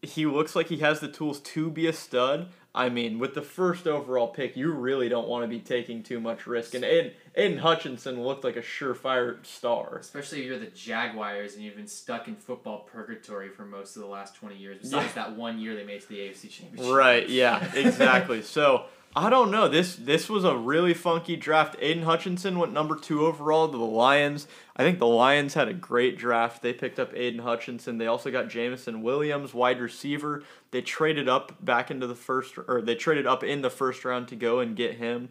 [0.02, 2.48] he looks like he has the tools to be a stud.
[2.76, 6.18] I mean, with the first overall pick, you really don't want to be taking too
[6.18, 6.74] much risk.
[6.74, 9.98] And Aidan, Aidan Hutchinson looked like a surefire star.
[9.98, 14.02] Especially if you're the Jaguars and you've been stuck in football purgatory for most of
[14.02, 16.94] the last 20 years, besides that one year they made to the AFC Championship.
[16.94, 18.42] Right, yeah, exactly.
[18.42, 19.68] so I don't know.
[19.68, 21.77] This this was a really funky draft.
[21.79, 24.48] Aidan Hutchinson went number two overall to the Lions.
[24.77, 26.62] I think the Lions had a great draft.
[26.62, 27.98] They picked up Aidan Hutchinson.
[27.98, 30.42] They also got Jameson Williams, wide receiver.
[30.72, 34.27] They traded up back into the first, or they traded up in the first round
[34.29, 35.29] to go and get him.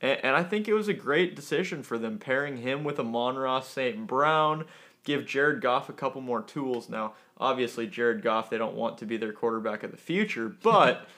[0.00, 3.60] And, and I think it was a great decision for them, pairing him with Amon-Ra
[3.60, 4.06] St.
[4.06, 4.64] Brown.
[5.04, 6.88] give Jared Goff a couple more tools.
[6.88, 11.06] Now, obviously, Jared Goff, they don't want to be their quarterback of the future, but.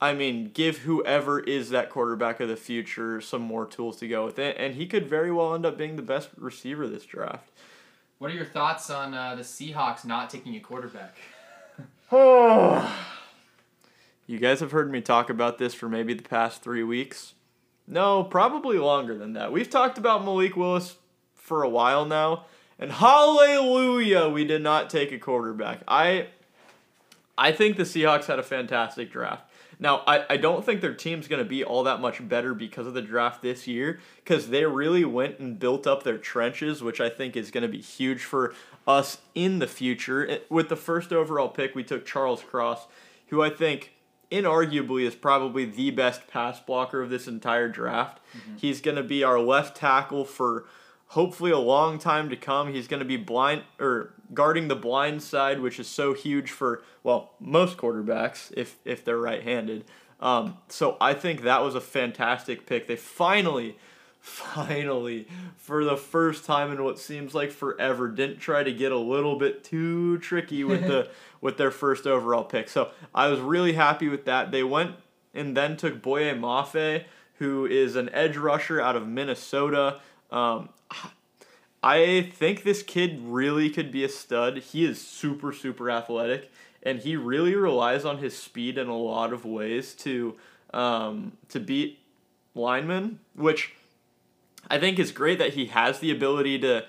[0.00, 4.24] I mean, give whoever is that quarterback of the future some more tools to go
[4.24, 7.50] with it, and he could very well end up being the best receiver this draft.
[8.18, 11.16] What are your thoughts on uh, the Seahawks not taking a quarterback?
[14.26, 17.34] you guys have heard me talk about this for maybe the past three weeks.
[17.86, 19.52] No, probably longer than that.
[19.52, 20.96] We've talked about Malik Willis
[21.34, 22.46] for a while now,
[22.78, 25.80] and hallelujah, we did not take a quarterback.
[25.86, 26.28] I
[27.36, 29.49] I think the Seahawks had a fantastic draft.
[29.82, 32.86] Now, I, I don't think their team's going to be all that much better because
[32.86, 37.00] of the draft this year, because they really went and built up their trenches, which
[37.00, 38.54] I think is going to be huge for
[38.86, 40.40] us in the future.
[40.50, 42.88] With the first overall pick, we took Charles Cross,
[43.28, 43.94] who I think
[44.30, 48.20] inarguably is probably the best pass blocker of this entire draft.
[48.36, 48.56] Mm-hmm.
[48.58, 50.66] He's going to be our left tackle for
[51.08, 52.72] hopefully a long time to come.
[52.72, 56.82] He's going to be blind or guarding the blind side, which is so huge for
[57.02, 59.84] well most quarterbacks if if they're right-handed.
[60.20, 62.86] Um, so I think that was a fantastic pick.
[62.86, 63.78] They finally,
[64.20, 68.98] finally, for the first time in what seems like forever, didn't try to get a
[68.98, 71.08] little bit too tricky with the
[71.40, 72.68] with their first overall pick.
[72.68, 74.50] So I was really happy with that.
[74.50, 74.96] They went
[75.32, 80.00] and then took Boye Mafe, who is an edge rusher out of Minnesota.
[80.30, 80.68] Um,
[81.82, 84.58] I think this kid really could be a stud.
[84.58, 86.50] He is super, super athletic,
[86.82, 90.36] and he really relies on his speed in a lot of ways to
[90.74, 91.98] um, to beat
[92.54, 93.74] linemen, which
[94.68, 96.84] I think is great that he has the ability to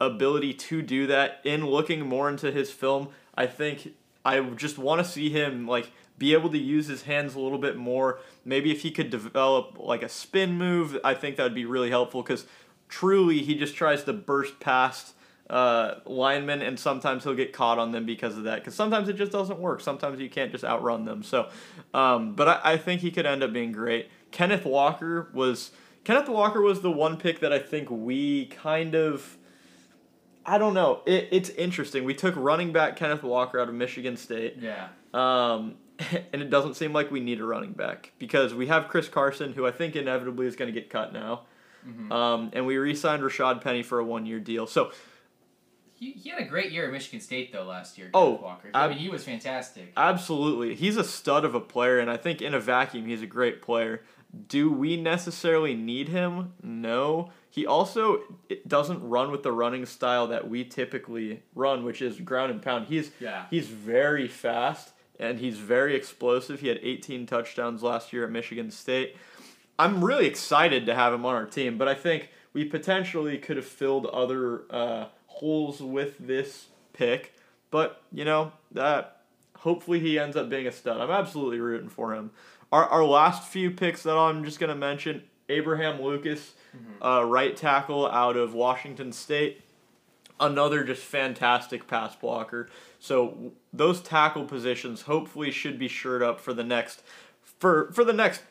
[0.00, 1.40] ability to do that.
[1.44, 5.90] In looking more into his film, I think I just want to see him like
[6.18, 8.20] be able to use his hands a little bit more.
[8.44, 11.90] Maybe if he could develop like a spin move, I think that would be really
[11.90, 12.46] helpful because
[12.94, 15.14] truly he just tries to burst past
[15.50, 18.60] uh, linemen, and sometimes he'll get caught on them because of that.
[18.60, 19.80] Because sometimes it just doesn't work.
[19.80, 21.24] Sometimes you can't just outrun them.
[21.24, 21.48] So,
[21.92, 24.10] um, but I, I think he could end up being great.
[24.30, 25.72] Kenneth Walker was
[26.04, 29.38] Kenneth Walker was the one pick that I think we kind of.
[30.46, 31.00] I don't know.
[31.04, 32.04] It, it's interesting.
[32.04, 34.58] We took running back Kenneth Walker out of Michigan State.
[34.60, 34.88] Yeah.
[35.12, 35.74] Um,
[36.32, 39.54] and it doesn't seem like we need a running back because we have Chris Carson,
[39.54, 41.42] who I think inevitably is going to get cut now.
[41.86, 42.12] Mm-hmm.
[42.12, 44.66] Um, and we re-signed Rashad Penny for a one-year deal.
[44.66, 44.92] So
[45.94, 48.10] he, he had a great year at Michigan State though last year.
[48.14, 48.70] Oh, Walker.
[48.74, 49.92] I mean, he was fantastic.
[49.96, 53.26] Absolutely, he's a stud of a player, and I think in a vacuum he's a
[53.26, 54.02] great player.
[54.48, 56.54] Do we necessarily need him?
[56.60, 57.30] No.
[57.48, 58.20] He also
[58.66, 62.88] doesn't run with the running style that we typically run, which is ground and pound.
[62.88, 63.46] He's yeah.
[63.48, 66.60] he's very fast and he's very explosive.
[66.60, 69.16] He had 18 touchdowns last year at Michigan State.
[69.78, 73.56] I'm really excited to have him on our team, but I think we potentially could
[73.56, 77.34] have filled other uh, holes with this pick.
[77.70, 79.22] But you know that
[79.58, 81.00] hopefully he ends up being a stud.
[81.00, 82.30] I'm absolutely rooting for him.
[82.70, 87.02] Our our last few picks that I'm just gonna mention: Abraham Lucas, mm-hmm.
[87.02, 89.62] uh, right tackle out of Washington State,
[90.38, 92.68] another just fantastic pass blocker.
[93.00, 97.02] So those tackle positions hopefully should be shored up for the next
[97.42, 98.42] for for the next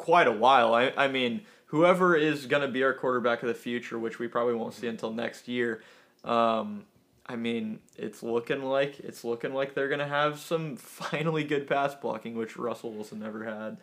[0.00, 0.74] quite a while.
[0.74, 4.28] I, I mean, whoever is going to be our quarterback of the future, which we
[4.28, 5.82] probably won't see until next year,
[6.24, 6.84] um,
[7.30, 11.94] I mean, it's looking like it's looking like they're gonna have some finally good pass
[11.94, 13.76] blocking, which Russell Wilson never had.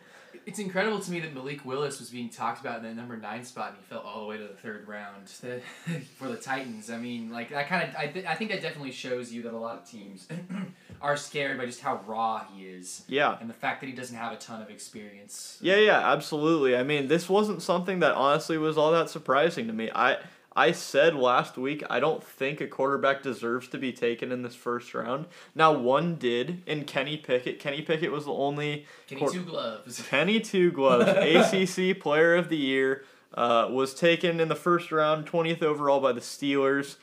[0.44, 3.44] It's incredible to me that Malik Willis was being talked about in the number nine
[3.44, 5.28] spot, and he fell all the way to the third round
[6.18, 6.90] for the Titans.
[6.90, 9.54] I mean, like that kind of I, th- I think that definitely shows you that
[9.54, 10.28] a lot of teams
[11.00, 13.04] are scared by just how raw he is.
[13.08, 13.38] Yeah.
[13.40, 15.56] And the fact that he doesn't have a ton of experience.
[15.62, 16.76] Yeah, yeah, absolutely.
[16.76, 19.90] I mean, this wasn't something that honestly was all that surprising to me.
[19.94, 20.18] I
[20.58, 24.56] I said last week I don't think a quarterback deserves to be taken in this
[24.56, 25.26] first round.
[25.54, 27.60] Now one did in Kenny Pickett.
[27.60, 30.02] Kenny Pickett was the only Kenny Two Gloves.
[30.10, 31.08] Kenny Two Gloves,
[31.54, 36.10] ACC Player of the Year, uh, was taken in the first round, twentieth overall by
[36.10, 36.96] the Steelers.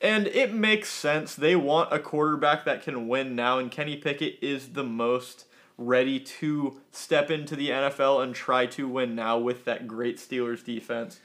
[0.00, 1.34] And it makes sense.
[1.34, 6.20] They want a quarterback that can win now, and Kenny Pickett is the most ready
[6.20, 11.18] to step into the NFL and try to win now with that great Steelers defense.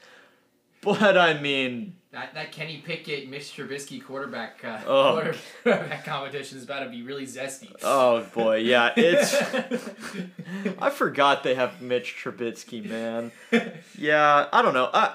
[0.80, 5.32] But I mean, that that Kenny Pickett, Mitch Trubisky quarterback uh, oh.
[5.64, 7.70] quarterback competition is about to be really zesty.
[7.82, 9.34] Oh boy, yeah, it's.
[10.78, 13.32] I forgot they have Mitch Trubisky, man.
[13.96, 14.86] Yeah, I don't know.
[14.86, 15.14] Uh,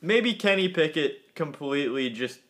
[0.00, 2.40] maybe Kenny Pickett completely just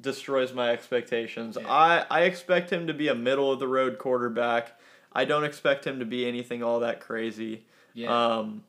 [0.00, 1.58] destroys my expectations.
[1.60, 1.70] Yeah.
[1.70, 4.78] I I expect him to be a middle of the road quarterback.
[5.12, 7.66] I don't expect him to be anything all that crazy.
[7.94, 8.36] Yeah.
[8.36, 8.64] Um,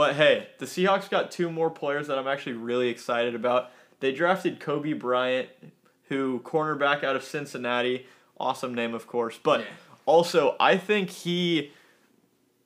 [0.00, 3.70] but hey, the Seahawks got two more players that I'm actually really excited about.
[4.00, 5.50] They drafted Coby Bryant,
[6.08, 8.06] who cornerback out of Cincinnati,
[8.38, 9.66] awesome name of course, but Yeah.
[10.06, 11.72] also I think he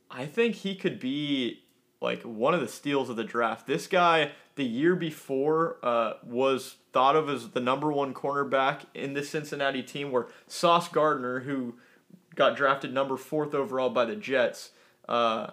[0.09, 1.65] I think he could be
[2.01, 3.67] like one of the steals of the draft.
[3.67, 9.15] This guy the year before uh, was thought of as the number one cornerback in
[9.15, 11.75] the Cincinnati team where Sauce Gardner, who
[12.37, 14.71] got drafted number fourth overall by the Jets,
[15.09, 15.49] uh,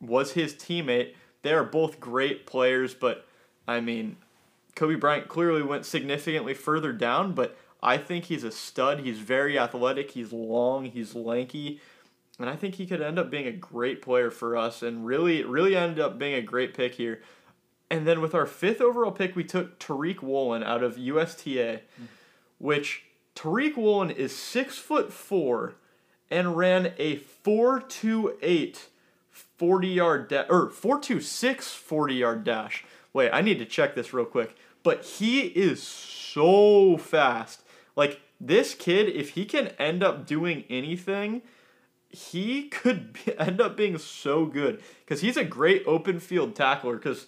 [0.00, 1.12] was his teammate.
[1.46, 3.24] They are both great players, but
[3.68, 4.16] I mean,
[4.74, 8.98] Coby Bryant clearly went significantly further down, but I think he's a stud.
[8.98, 11.80] He's very athletic, he's long, he's lanky,
[12.40, 15.44] and I think he could end up being a great player for us and really,
[15.44, 17.22] really end up being a great pick here.
[17.92, 21.82] And then with our fifth overall pick, we took Tariq Woolen out of USTA,
[22.58, 23.04] which
[23.36, 25.74] Tariq Woolen is six foot four
[26.28, 28.88] and ran a 428
[29.58, 32.84] 40 yard dash or 426 40 yard dash.
[33.12, 34.56] Wait, I need to check this real quick.
[34.82, 37.62] But he is so fast.
[37.96, 41.42] Like this kid, if he can end up doing anything,
[42.10, 46.96] he could be, end up being so good because he's a great open field tackler.
[46.96, 47.26] Because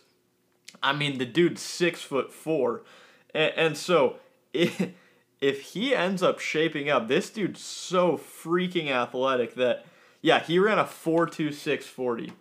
[0.82, 2.82] I mean, the dude's six foot four,
[3.34, 4.16] and, and so
[4.52, 4.90] if,
[5.40, 9.86] if he ends up shaping up, this dude's so freaking athletic that
[10.22, 12.32] yeah, he ran a four two six forty,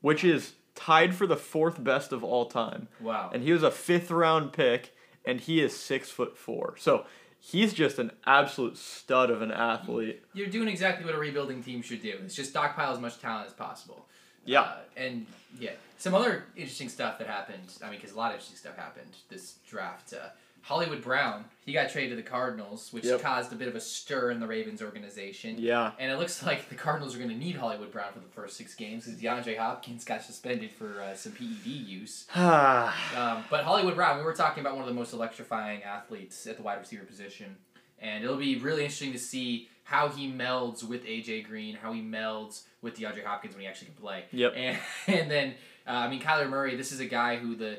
[0.00, 2.88] which is tied for the fourth best of all time.
[3.00, 3.30] Wow.
[3.32, 6.76] And he was a fifth round pick, and he is six foot four.
[6.78, 7.04] So
[7.40, 10.22] he's just an absolute stud of an athlete.
[10.34, 12.18] You're doing exactly what a rebuilding team should do.
[12.24, 14.06] It's just stockpile as much talent as possible.
[14.44, 14.62] Yeah.
[14.62, 15.26] Uh, and
[15.58, 17.76] yeah, some other interesting stuff that happened.
[17.82, 20.14] I mean, because a lot of interesting stuff happened this draft.
[20.14, 20.28] Uh,
[20.68, 23.22] Hollywood Brown, he got traded to the Cardinals, which Yep.
[23.22, 25.56] caused a bit of a stir in the Ravens organization.
[25.58, 25.92] Yeah.
[25.98, 28.58] And it looks like the Cardinals are going to need Hollywood Brown for the first
[28.58, 32.26] six games because DeAndre Hopkins got suspended for uh, some PED use.
[32.36, 36.56] Um, but Hollywood Brown, we were talking about one of the most electrifying athletes at
[36.58, 37.56] the wide receiver position,
[37.98, 42.02] and it'll be really interesting to see how he melds with AJ Green, how he
[42.02, 44.24] melds with DeAndre Hopkins when he actually can play.
[44.32, 44.52] Yep.
[44.54, 45.54] And and then
[45.86, 47.78] uh, I mean Kyler Murray, this is a guy who the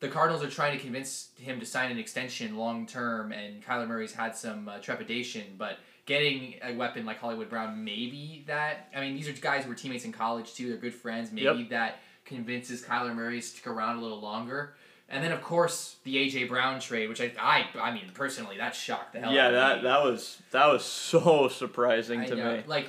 [0.00, 3.86] the Cardinals are trying to convince him to sign an extension long term, and Kyler
[3.88, 5.78] Murray's had some uh, trepidation, but.
[6.06, 8.88] Getting a weapon like Hollywood Brown, maybe that.
[8.96, 10.70] I mean, these are guys who were teammates in college too.
[10.70, 11.30] They're good friends.
[11.30, 11.68] Maybe Yep.
[11.68, 14.72] that convinces Kyler Murray to stick around a little longer.
[15.10, 18.74] And then of course the AJ Brown trade, which I I, I mean personally that
[18.74, 19.82] shocked the hell yeah, out of that me.
[19.82, 22.62] that was that was so surprising I to know, me.
[22.66, 22.88] Like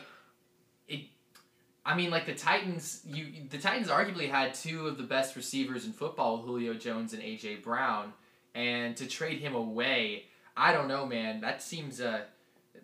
[1.85, 5.85] I mean like the Titans you the Titans arguably had two of the best receivers
[5.85, 8.13] in football, Julio Jones and AJ Brown,
[8.53, 11.41] and to trade him away, I don't know, man.
[11.41, 12.21] That seems uh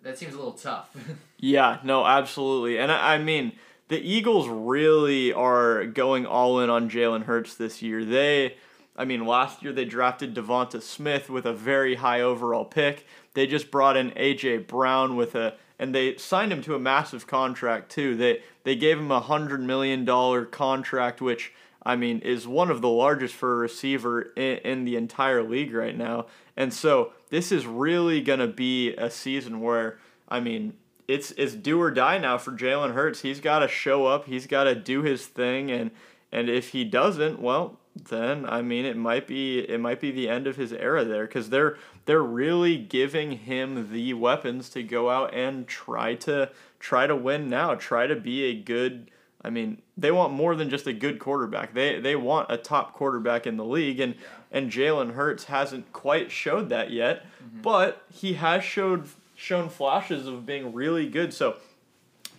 [0.02, 0.94] that seems a little tough.
[1.38, 2.78] Yeah, no, absolutely.
[2.78, 3.52] And I, I mean,
[3.88, 8.06] the Eagles really are going all in on Jalen Hurts this year.
[8.06, 8.56] They,
[8.96, 13.06] I mean, last year they drafted Devonta Smith with a very high overall pick.
[13.34, 17.26] They just brought in AJ Brown with a, and they signed him to a massive
[17.26, 18.16] contract too.
[18.16, 22.80] They they gave him a hundred million dollar contract, which I mean is one of
[22.80, 26.26] the largest for a receiver in, in the entire league right now.
[26.56, 30.74] And so this is really gonna be a season where I mean
[31.08, 33.20] it's it's do or die now for Jalen Hurts.
[33.20, 34.26] He's got to show up.
[34.26, 35.90] He's got to do his thing, and
[36.32, 40.28] and if he doesn't, well, then I mean it might be it might be the
[40.28, 45.10] end of his era there because they're they're really giving him the weapons to go
[45.10, 47.74] out and try to try to win now.
[47.74, 49.10] Try to be a good.
[49.42, 51.74] I mean, they want more than just a good quarterback.
[51.74, 54.14] They they want a top quarterback in the league, and
[54.50, 57.26] and Jalen Hurts hasn't quite showed that yet,
[57.62, 61.34] but he has showed shown flashes of being really good.
[61.34, 61.56] So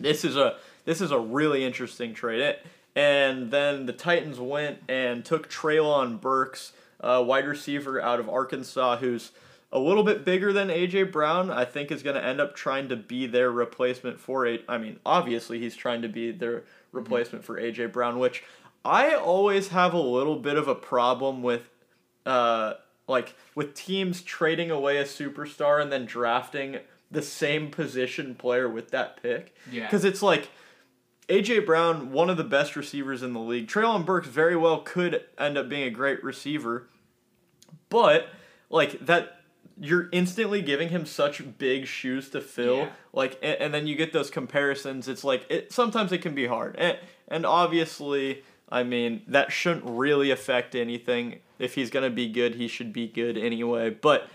[0.00, 2.40] this is a this is a really interesting trade.
[2.40, 8.28] It, and then the Titans went and took Treylon Burks, uh, wide receiver out of
[8.28, 9.30] Arkansas, who's
[9.70, 11.50] a little bit bigger than AJ Brown.
[11.50, 14.60] I think is going to end up trying to be their replacement for a.
[14.68, 18.44] I mean, obviously he's trying to be their replacement for AJ Brown, which
[18.84, 21.70] I always have a little bit of a problem with.
[22.26, 22.74] Uh,
[23.06, 26.78] like with teams trading away a superstar and then drafting
[27.10, 29.54] the same position player with that pick.
[29.70, 29.86] Yeah.
[29.86, 30.50] Because it's like
[31.28, 33.68] AJ Brown, one of the best receivers in the league.
[33.68, 36.88] Treylon Burks very well could end up being a great receiver,
[37.88, 38.28] but
[38.70, 39.37] like that,
[39.80, 42.78] you're instantly giving him such big shoes to fill.
[42.78, 42.88] Yeah.
[43.12, 45.08] Like, and, and then you get those comparisons.
[45.08, 46.98] It's like it sometimes it can be hard, and
[47.28, 51.40] and obviously, I mean that shouldn't really affect anything.
[51.58, 53.90] If he's gonna be good, he should be good anyway.
[53.90, 54.28] But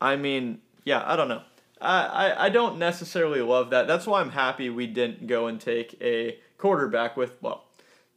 [0.00, 1.42] I mean, yeah, I don't know.
[1.80, 3.86] I, I, I don't necessarily love that.
[3.86, 7.64] That's why I'm happy we didn't go and take a quarterback with, well,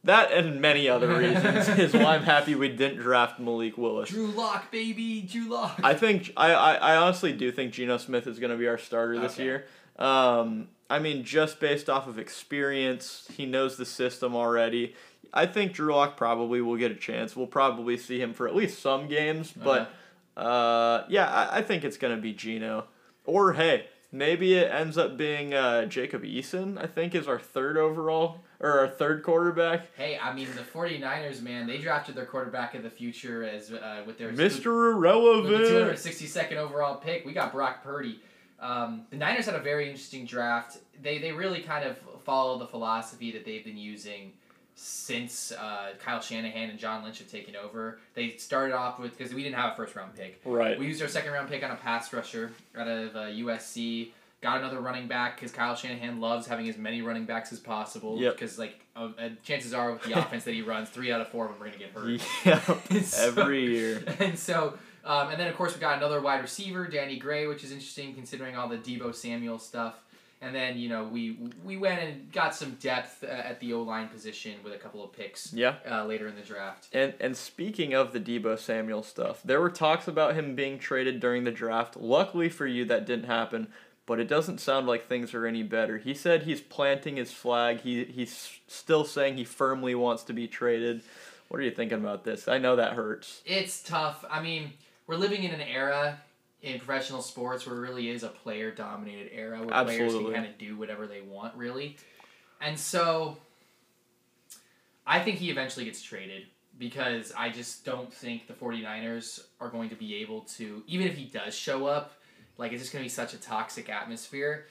[0.04, 4.10] that and many other reasons is why I'm happy we didn't draft Malik Willis.
[4.10, 5.80] Drew Lock, baby, Drew Lock.
[5.82, 8.78] I think I, I, I honestly do think Geno Smith is going to be our
[8.78, 9.44] starter this Okay.
[9.44, 9.64] year.
[9.98, 14.94] Um, I mean, just based off of experience, he knows the system already.
[15.32, 17.34] I think Drew Lock probably will get a chance.
[17.34, 19.90] We'll probably see him for at least some games, but
[20.36, 22.84] uh, yeah, I, I think it's going to be Geno.
[23.24, 26.78] Or hey, maybe it ends up being uh, Jacob Eason.
[26.80, 29.94] I think is our third overall or our third quarterback.
[29.96, 34.02] Hey, I mean the 49ers, man, they drafted their quarterback of the future as uh,
[34.06, 34.64] with their Mr.
[34.64, 35.64] the Irrelevant.
[35.64, 37.24] 262nd overall pick.
[37.24, 38.20] We got Brock Purdy.
[38.60, 40.78] Um, the Niners had a very interesting draft.
[41.02, 44.32] They they really kind of follow the philosophy that they've been using
[44.76, 47.98] since uh, Kyle Shanahan and John Lynch have taken over.
[48.14, 50.40] They started off with because we didn't have a first round pick.
[50.44, 50.78] Right.
[50.78, 54.10] We used our second round pick on a pass rusher out of uh, USC.
[54.44, 58.20] Got another running back because Kyle Shanahan loves having as many running backs as possible.
[58.20, 58.34] Yep.
[58.34, 61.28] Because like uh, uh, chances are with the offense that he runs, three out of
[61.28, 62.20] four of them are gonna get hurt.
[62.44, 63.00] Yeah.
[63.02, 64.02] So- Every year.
[64.18, 67.64] And so, um, and then of course we got another wide receiver, Danny Gray, which
[67.64, 69.94] is interesting considering all the Deebo Samuel stuff.
[70.42, 73.80] And then you know we we went and got some depth uh, at the O
[73.80, 75.76] line position with a couple of picks Yeah.
[75.90, 76.88] uh, later in the draft.
[76.92, 81.18] And and speaking of the Deebo Samuel stuff, there were talks about him being traded
[81.18, 81.96] during the draft.
[81.96, 83.68] Luckily for you, that didn't happen.
[84.06, 85.98] But it doesn't sound like things are any better.
[85.98, 87.80] He said he's planting his flag.
[87.80, 91.02] He he's still saying he firmly wants to be traded.
[91.48, 92.48] What are you thinking about this?
[92.48, 93.40] I know that hurts.
[93.46, 94.24] It's tough.
[94.30, 94.72] I mean,
[95.06, 96.18] we're living in an era
[96.62, 100.46] in professional sports where it really is a player dominated era where players can kind
[100.46, 101.96] of do whatever they want, really.
[102.60, 103.36] And so
[105.06, 106.44] I think he eventually gets traded
[106.78, 111.16] because I just don't think the 49ers are going to be able to, even if
[111.16, 112.14] he does show up,
[112.58, 114.66] like it's just going to be such a toxic atmosphere.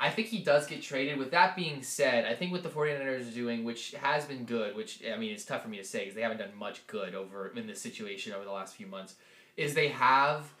[0.00, 1.18] I think he does get traded.
[1.18, 4.76] With that being said, I think what the 49ers are doing, which has been good,
[4.76, 7.14] which, I mean, it's tough for me to say because they haven't done much good
[7.14, 9.16] over in this situation over the last few months,
[9.56, 10.52] is they have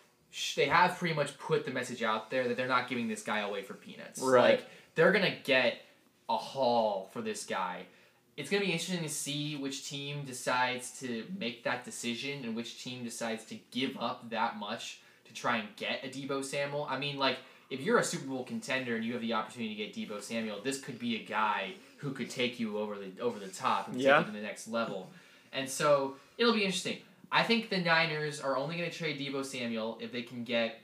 [0.56, 3.40] they have pretty much put the message out there that they're not giving this guy
[3.40, 4.20] away for peanuts.
[4.20, 4.58] Right.
[4.58, 5.78] Like, they're going to get
[6.28, 7.84] a haul for this guy.
[8.36, 12.54] It's going to be interesting to see which team decides to make that decision and
[12.54, 16.86] which team decides to give up that much to try and get a Deebo Samuel.
[16.90, 17.36] I mean, like,
[17.70, 20.60] if you're a Super Bowl contender and you have the opportunity to get Deebo Samuel,
[20.62, 24.00] this could be a guy who could take you over the over the top and
[24.00, 24.18] Yeah.
[24.18, 25.10] take you to the next level.
[25.52, 26.98] And so it'll be interesting.
[27.30, 30.80] I think the Niners are only going to trade Deebo Samuel if they can get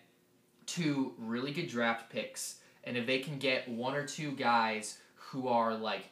[0.66, 5.48] two really good draft picks and if they can get one or two guys who
[5.48, 6.04] are like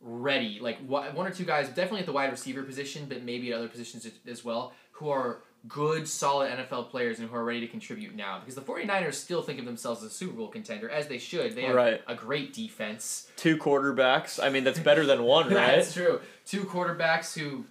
[0.00, 3.56] ready, like one or two guys, definitely at the wide receiver position, but maybe at
[3.58, 7.60] other positions as- as well, who are good, solid NFL players and who are ready
[7.60, 8.40] to contribute now.
[8.40, 11.54] Because the 49ers still think of themselves as a Super Bowl contender, as they should.
[11.54, 12.02] They have Right.
[12.08, 13.30] a great defense.
[13.36, 14.42] Two quarterbacks.
[14.42, 15.76] I mean, that's better than one, right?
[15.76, 16.20] That's true.
[16.44, 17.64] Two quarterbacks who,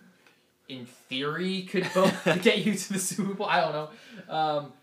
[0.70, 3.48] in theory, could both get you to the Super Bowl.
[3.48, 4.34] I don't know.
[4.34, 4.74] Um,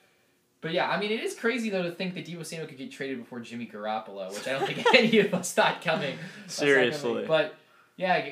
[0.61, 2.91] but yeah, I mean, it is crazy though to think that Deebo Samuel could get
[2.91, 6.17] traded before Jimmy Garoppolo, which I don't think any of us thought coming.
[6.17, 6.49] Not coming.
[6.49, 7.25] Seriously.
[7.29, 7.55] But
[7.97, 8.29] yeah,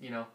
[0.00, 0.26] you know,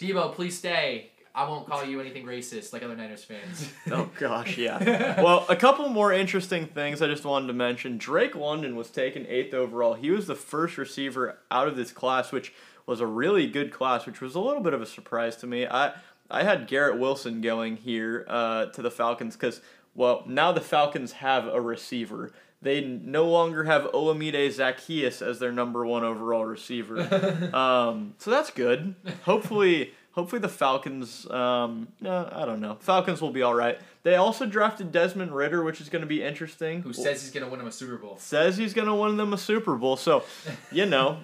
[0.00, 1.10] Deebo, please stay.
[1.36, 3.72] I won't call you anything racist like other Niners fans.
[3.90, 5.20] Oh gosh, yeah.
[5.22, 7.98] well, a couple more interesting things I just wanted to mention.
[7.98, 9.94] Drake London was taken eighth overall.
[9.94, 12.52] He was the first receiver out of this class, which
[12.86, 15.66] was a really good class, which was a little bit of a surprise to me.
[15.66, 15.92] I
[16.30, 19.60] I had Garrett Wilson going here uh, to the Falcons because
[19.94, 22.32] well now the Falcons have a receiver.
[22.62, 27.50] They no longer have Olamide Zaccheaus as their number one overall receiver.
[27.54, 28.94] Um, so that's good.
[29.24, 31.28] Hopefully, hopefully the Falcons.
[31.30, 32.76] Um, no, I don't know.
[32.80, 33.78] Falcons will be all right.
[34.02, 36.82] They also drafted Desmond Ridder, which is going to be interesting.
[36.82, 38.16] Who says he's gonna win them a Super Bowl?
[38.18, 39.96] says he's going to win them a Super Bowl?
[39.96, 40.24] So,
[40.72, 41.20] you know,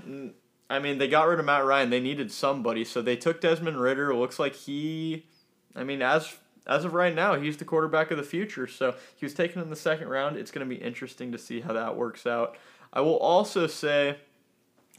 [0.68, 1.90] I mean, they got rid of Matt Ryan.
[1.90, 4.10] They needed somebody, so they took Desmond Ridder.
[4.10, 5.26] It looks like he.
[5.74, 6.36] I mean, as
[6.66, 8.66] as of right now, he's the quarterback of the future.
[8.66, 10.36] So he was taken in the second round.
[10.36, 12.56] It's going to be interesting to see how that works out.
[12.92, 14.18] I will also say,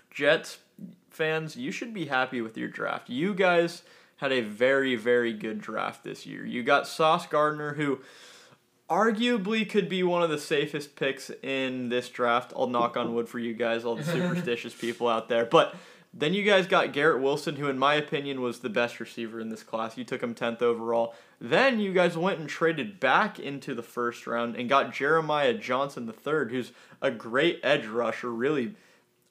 [0.10, 0.60] Jets
[1.12, 3.10] fans, you should be happy with your draft.
[3.10, 3.84] You guys
[4.18, 6.46] had a very, very good draft this year.
[6.46, 8.00] You got Sauce Gardner, who
[8.90, 12.54] arguably could be one of the safest picks in this draft.
[12.56, 15.46] I'll knock on wood for you guys, all the superstitious people out there.
[15.46, 15.76] But
[16.14, 19.50] then you guys got Garrett Wilson, who, in my opinion, was the best receiver in
[19.50, 19.98] this class.
[19.98, 21.16] You took him 10th overall.
[21.40, 26.08] Then you guys went and traded back into the first round and got Jermaine Johnson
[26.08, 28.30] III, who's a great edge rusher.
[28.30, 28.76] Really,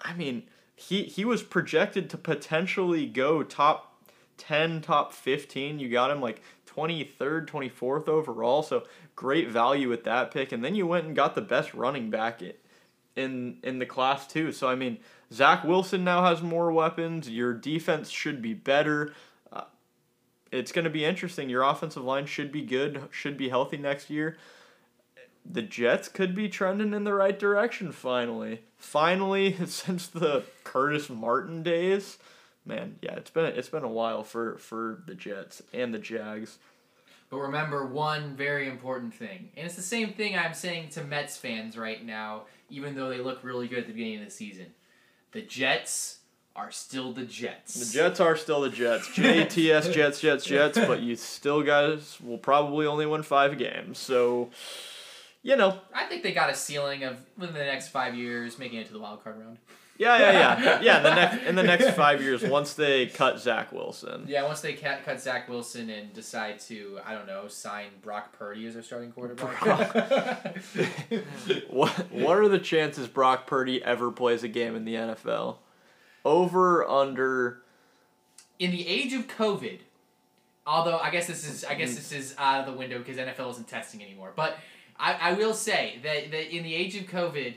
[0.00, 0.44] I mean,
[0.80, 4.02] he, he was projected to potentially go top
[4.38, 5.78] 10, top 15.
[5.78, 8.62] You got him like 23rd, 24th overall.
[8.62, 10.52] So great value with that pick.
[10.52, 12.40] And then you went and got the best running back
[13.14, 14.52] in in the class too.
[14.52, 14.96] So I mean,
[15.30, 17.28] Zach Wilson now has more weapons.
[17.28, 19.12] Your defense should be better.
[19.52, 19.64] Uh,
[20.50, 21.50] it's going to be interesting.
[21.50, 23.02] Your offensive line should be good.
[23.10, 24.38] Should be healthy next year.
[25.44, 28.62] The Jets could be trending in the right direction finally.
[28.80, 32.18] Finally, since the Curtis Martin days,
[32.64, 36.58] man, yeah, it's been it's been a while for for the Jets and the Jags.
[37.28, 41.36] But remember one very important thing, and it's the same thing I'm saying to Mets
[41.36, 44.66] fans right now, even though they look really good at the beginning of the season.
[45.32, 46.18] The Jets
[46.56, 47.74] are still the Jets.
[47.74, 49.08] The Jets are still the Jets.
[49.14, 53.58] J T S Jets Jets Jets, but you still guys will probably only win five
[53.58, 53.98] games.
[53.98, 54.50] So,
[55.42, 58.80] you know, I think they got a ceiling of within the next five years making
[58.80, 59.58] it to the wild card round.
[59.96, 60.96] yeah, yeah, yeah, yeah.
[60.96, 64.60] In the next in the next five years, once they cut Zach Wilson, Yeah, once
[64.60, 68.74] they cut, cut Zach Wilson and decide to, I don't know, sign Brock Purdy as
[68.74, 69.62] their starting quarterback.
[71.70, 75.56] what what are the chances Brock Purdy ever plays a game in the NFL?
[76.24, 77.62] Over under.
[78.58, 79.78] in the age of COVID,
[80.66, 81.96] although I guess this is I guess mm.
[81.96, 84.32] this is out of the window because NFL isn't testing anymore.
[84.36, 84.56] But
[85.00, 87.54] I, I will say that, that in the age of COVID,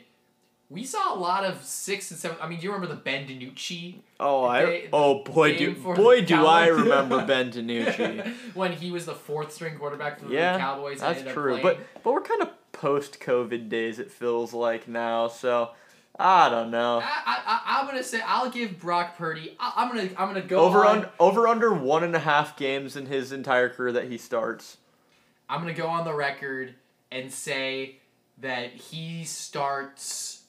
[0.69, 2.37] we saw a lot of six and seven.
[2.41, 6.45] I mean, do you remember the Ben DiNucci Oh, I oh boy do boy do
[6.45, 8.33] I remember Ben DiNucci.
[8.55, 11.01] when he was the fourth string quarterback for the Yeah, Cowboys?
[11.01, 13.99] That's true, but but we're kind of post COVID days.
[13.99, 15.71] It feels like now, so
[16.17, 17.01] I don't know.
[17.03, 19.55] I, I, I'm gonna say I'll give Brock Purdy.
[19.59, 20.99] I, I'm gonna I'm gonna go over on.
[20.99, 24.77] un, over under one and a half games in his entire career that he starts.
[25.49, 26.75] I'm gonna go on the record
[27.13, 27.97] and say
[28.39, 30.42] that he starts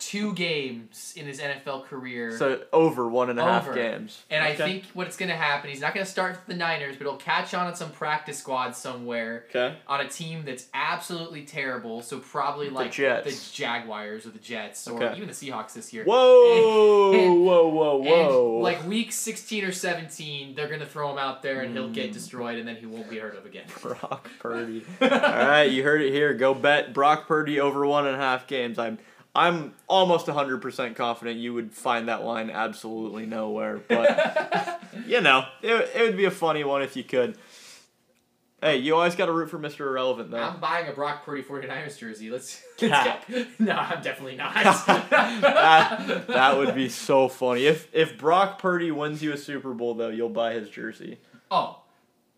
[0.00, 2.36] two games in his NFL career.
[2.36, 3.74] So over one and a half Over.
[3.74, 4.22] games.
[4.30, 4.56] and I Okay.
[4.64, 7.16] think what's going to happen, he's not going to start for the Niners, but he'll
[7.18, 9.76] catch on at some practice squad somewhere Okay.
[9.86, 12.00] on a team that's absolutely terrible.
[12.02, 13.50] So probably like Jets.
[13.50, 15.16] the Jaguars or the Jets or Okay.
[15.16, 16.04] even the Seahawks this year.
[16.04, 18.54] Whoa, And- whoa, whoa, whoa!
[18.54, 21.88] And like week 16 or 17, they're going to throw him out there and he'll
[21.90, 21.94] Mm.
[21.94, 23.64] get destroyed and then he won't be heard of again.
[23.82, 24.84] Brock Purdy.
[25.02, 26.32] All right, you heard it here.
[26.34, 28.78] Go bet Brock Purdy over one and a half games.
[28.78, 28.98] I'm
[29.34, 35.44] I'm almost hundred percent confident you would find that line absolutely nowhere, but you know
[35.62, 37.36] it, it would be a funny one if you could.
[38.62, 39.80] Hey, you always got to root for Mr.
[39.86, 40.42] Irrelevant though.
[40.42, 42.30] I'm buying a Brock Purdy 49ers jersey.
[42.30, 43.24] Let's, Cap.
[43.26, 44.52] let's get, No, I'm definitely not.
[45.10, 47.64] that, that would be so funny.
[47.66, 51.18] If if Brock Purdy wins you a Super Bowl though, you'll buy his jersey.
[51.50, 51.80] Oh,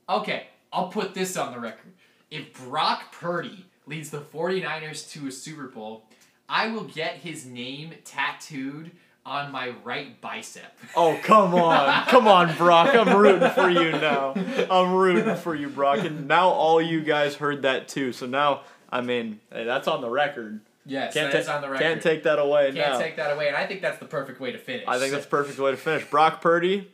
[0.08, 0.46] okay.
[0.72, 1.92] I'll put this on the record.
[2.30, 6.04] If Brock Purdy leads the 49ers to a Super Bowl,
[6.52, 8.90] I will get his name tattooed
[9.24, 10.76] on my right bicep.
[10.94, 12.94] Oh come on, come on, Brock!
[12.94, 14.34] I'm rooting for you now.
[14.70, 16.00] I'm rooting for you, Brock.
[16.00, 18.12] And now all you guys heard that too.
[18.12, 20.60] So now, I mean, hey, that's on the record.
[20.84, 21.84] Yes, Can't that is ta- on the record.
[21.84, 22.98] Can't take that away Can't now.
[22.98, 24.84] take that away, and I think that's the perfect way to finish.
[24.86, 26.04] I think that's the perfect way to finish.
[26.10, 26.90] Brock Purdy,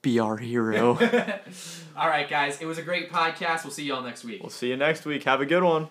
[0.00, 0.90] be our hero.
[1.96, 2.60] All right, guys.
[2.62, 3.64] It was a great podcast.
[3.64, 4.40] We'll see you all next week.
[4.42, 5.24] we'll see you next week.
[5.24, 5.88] Have a good one.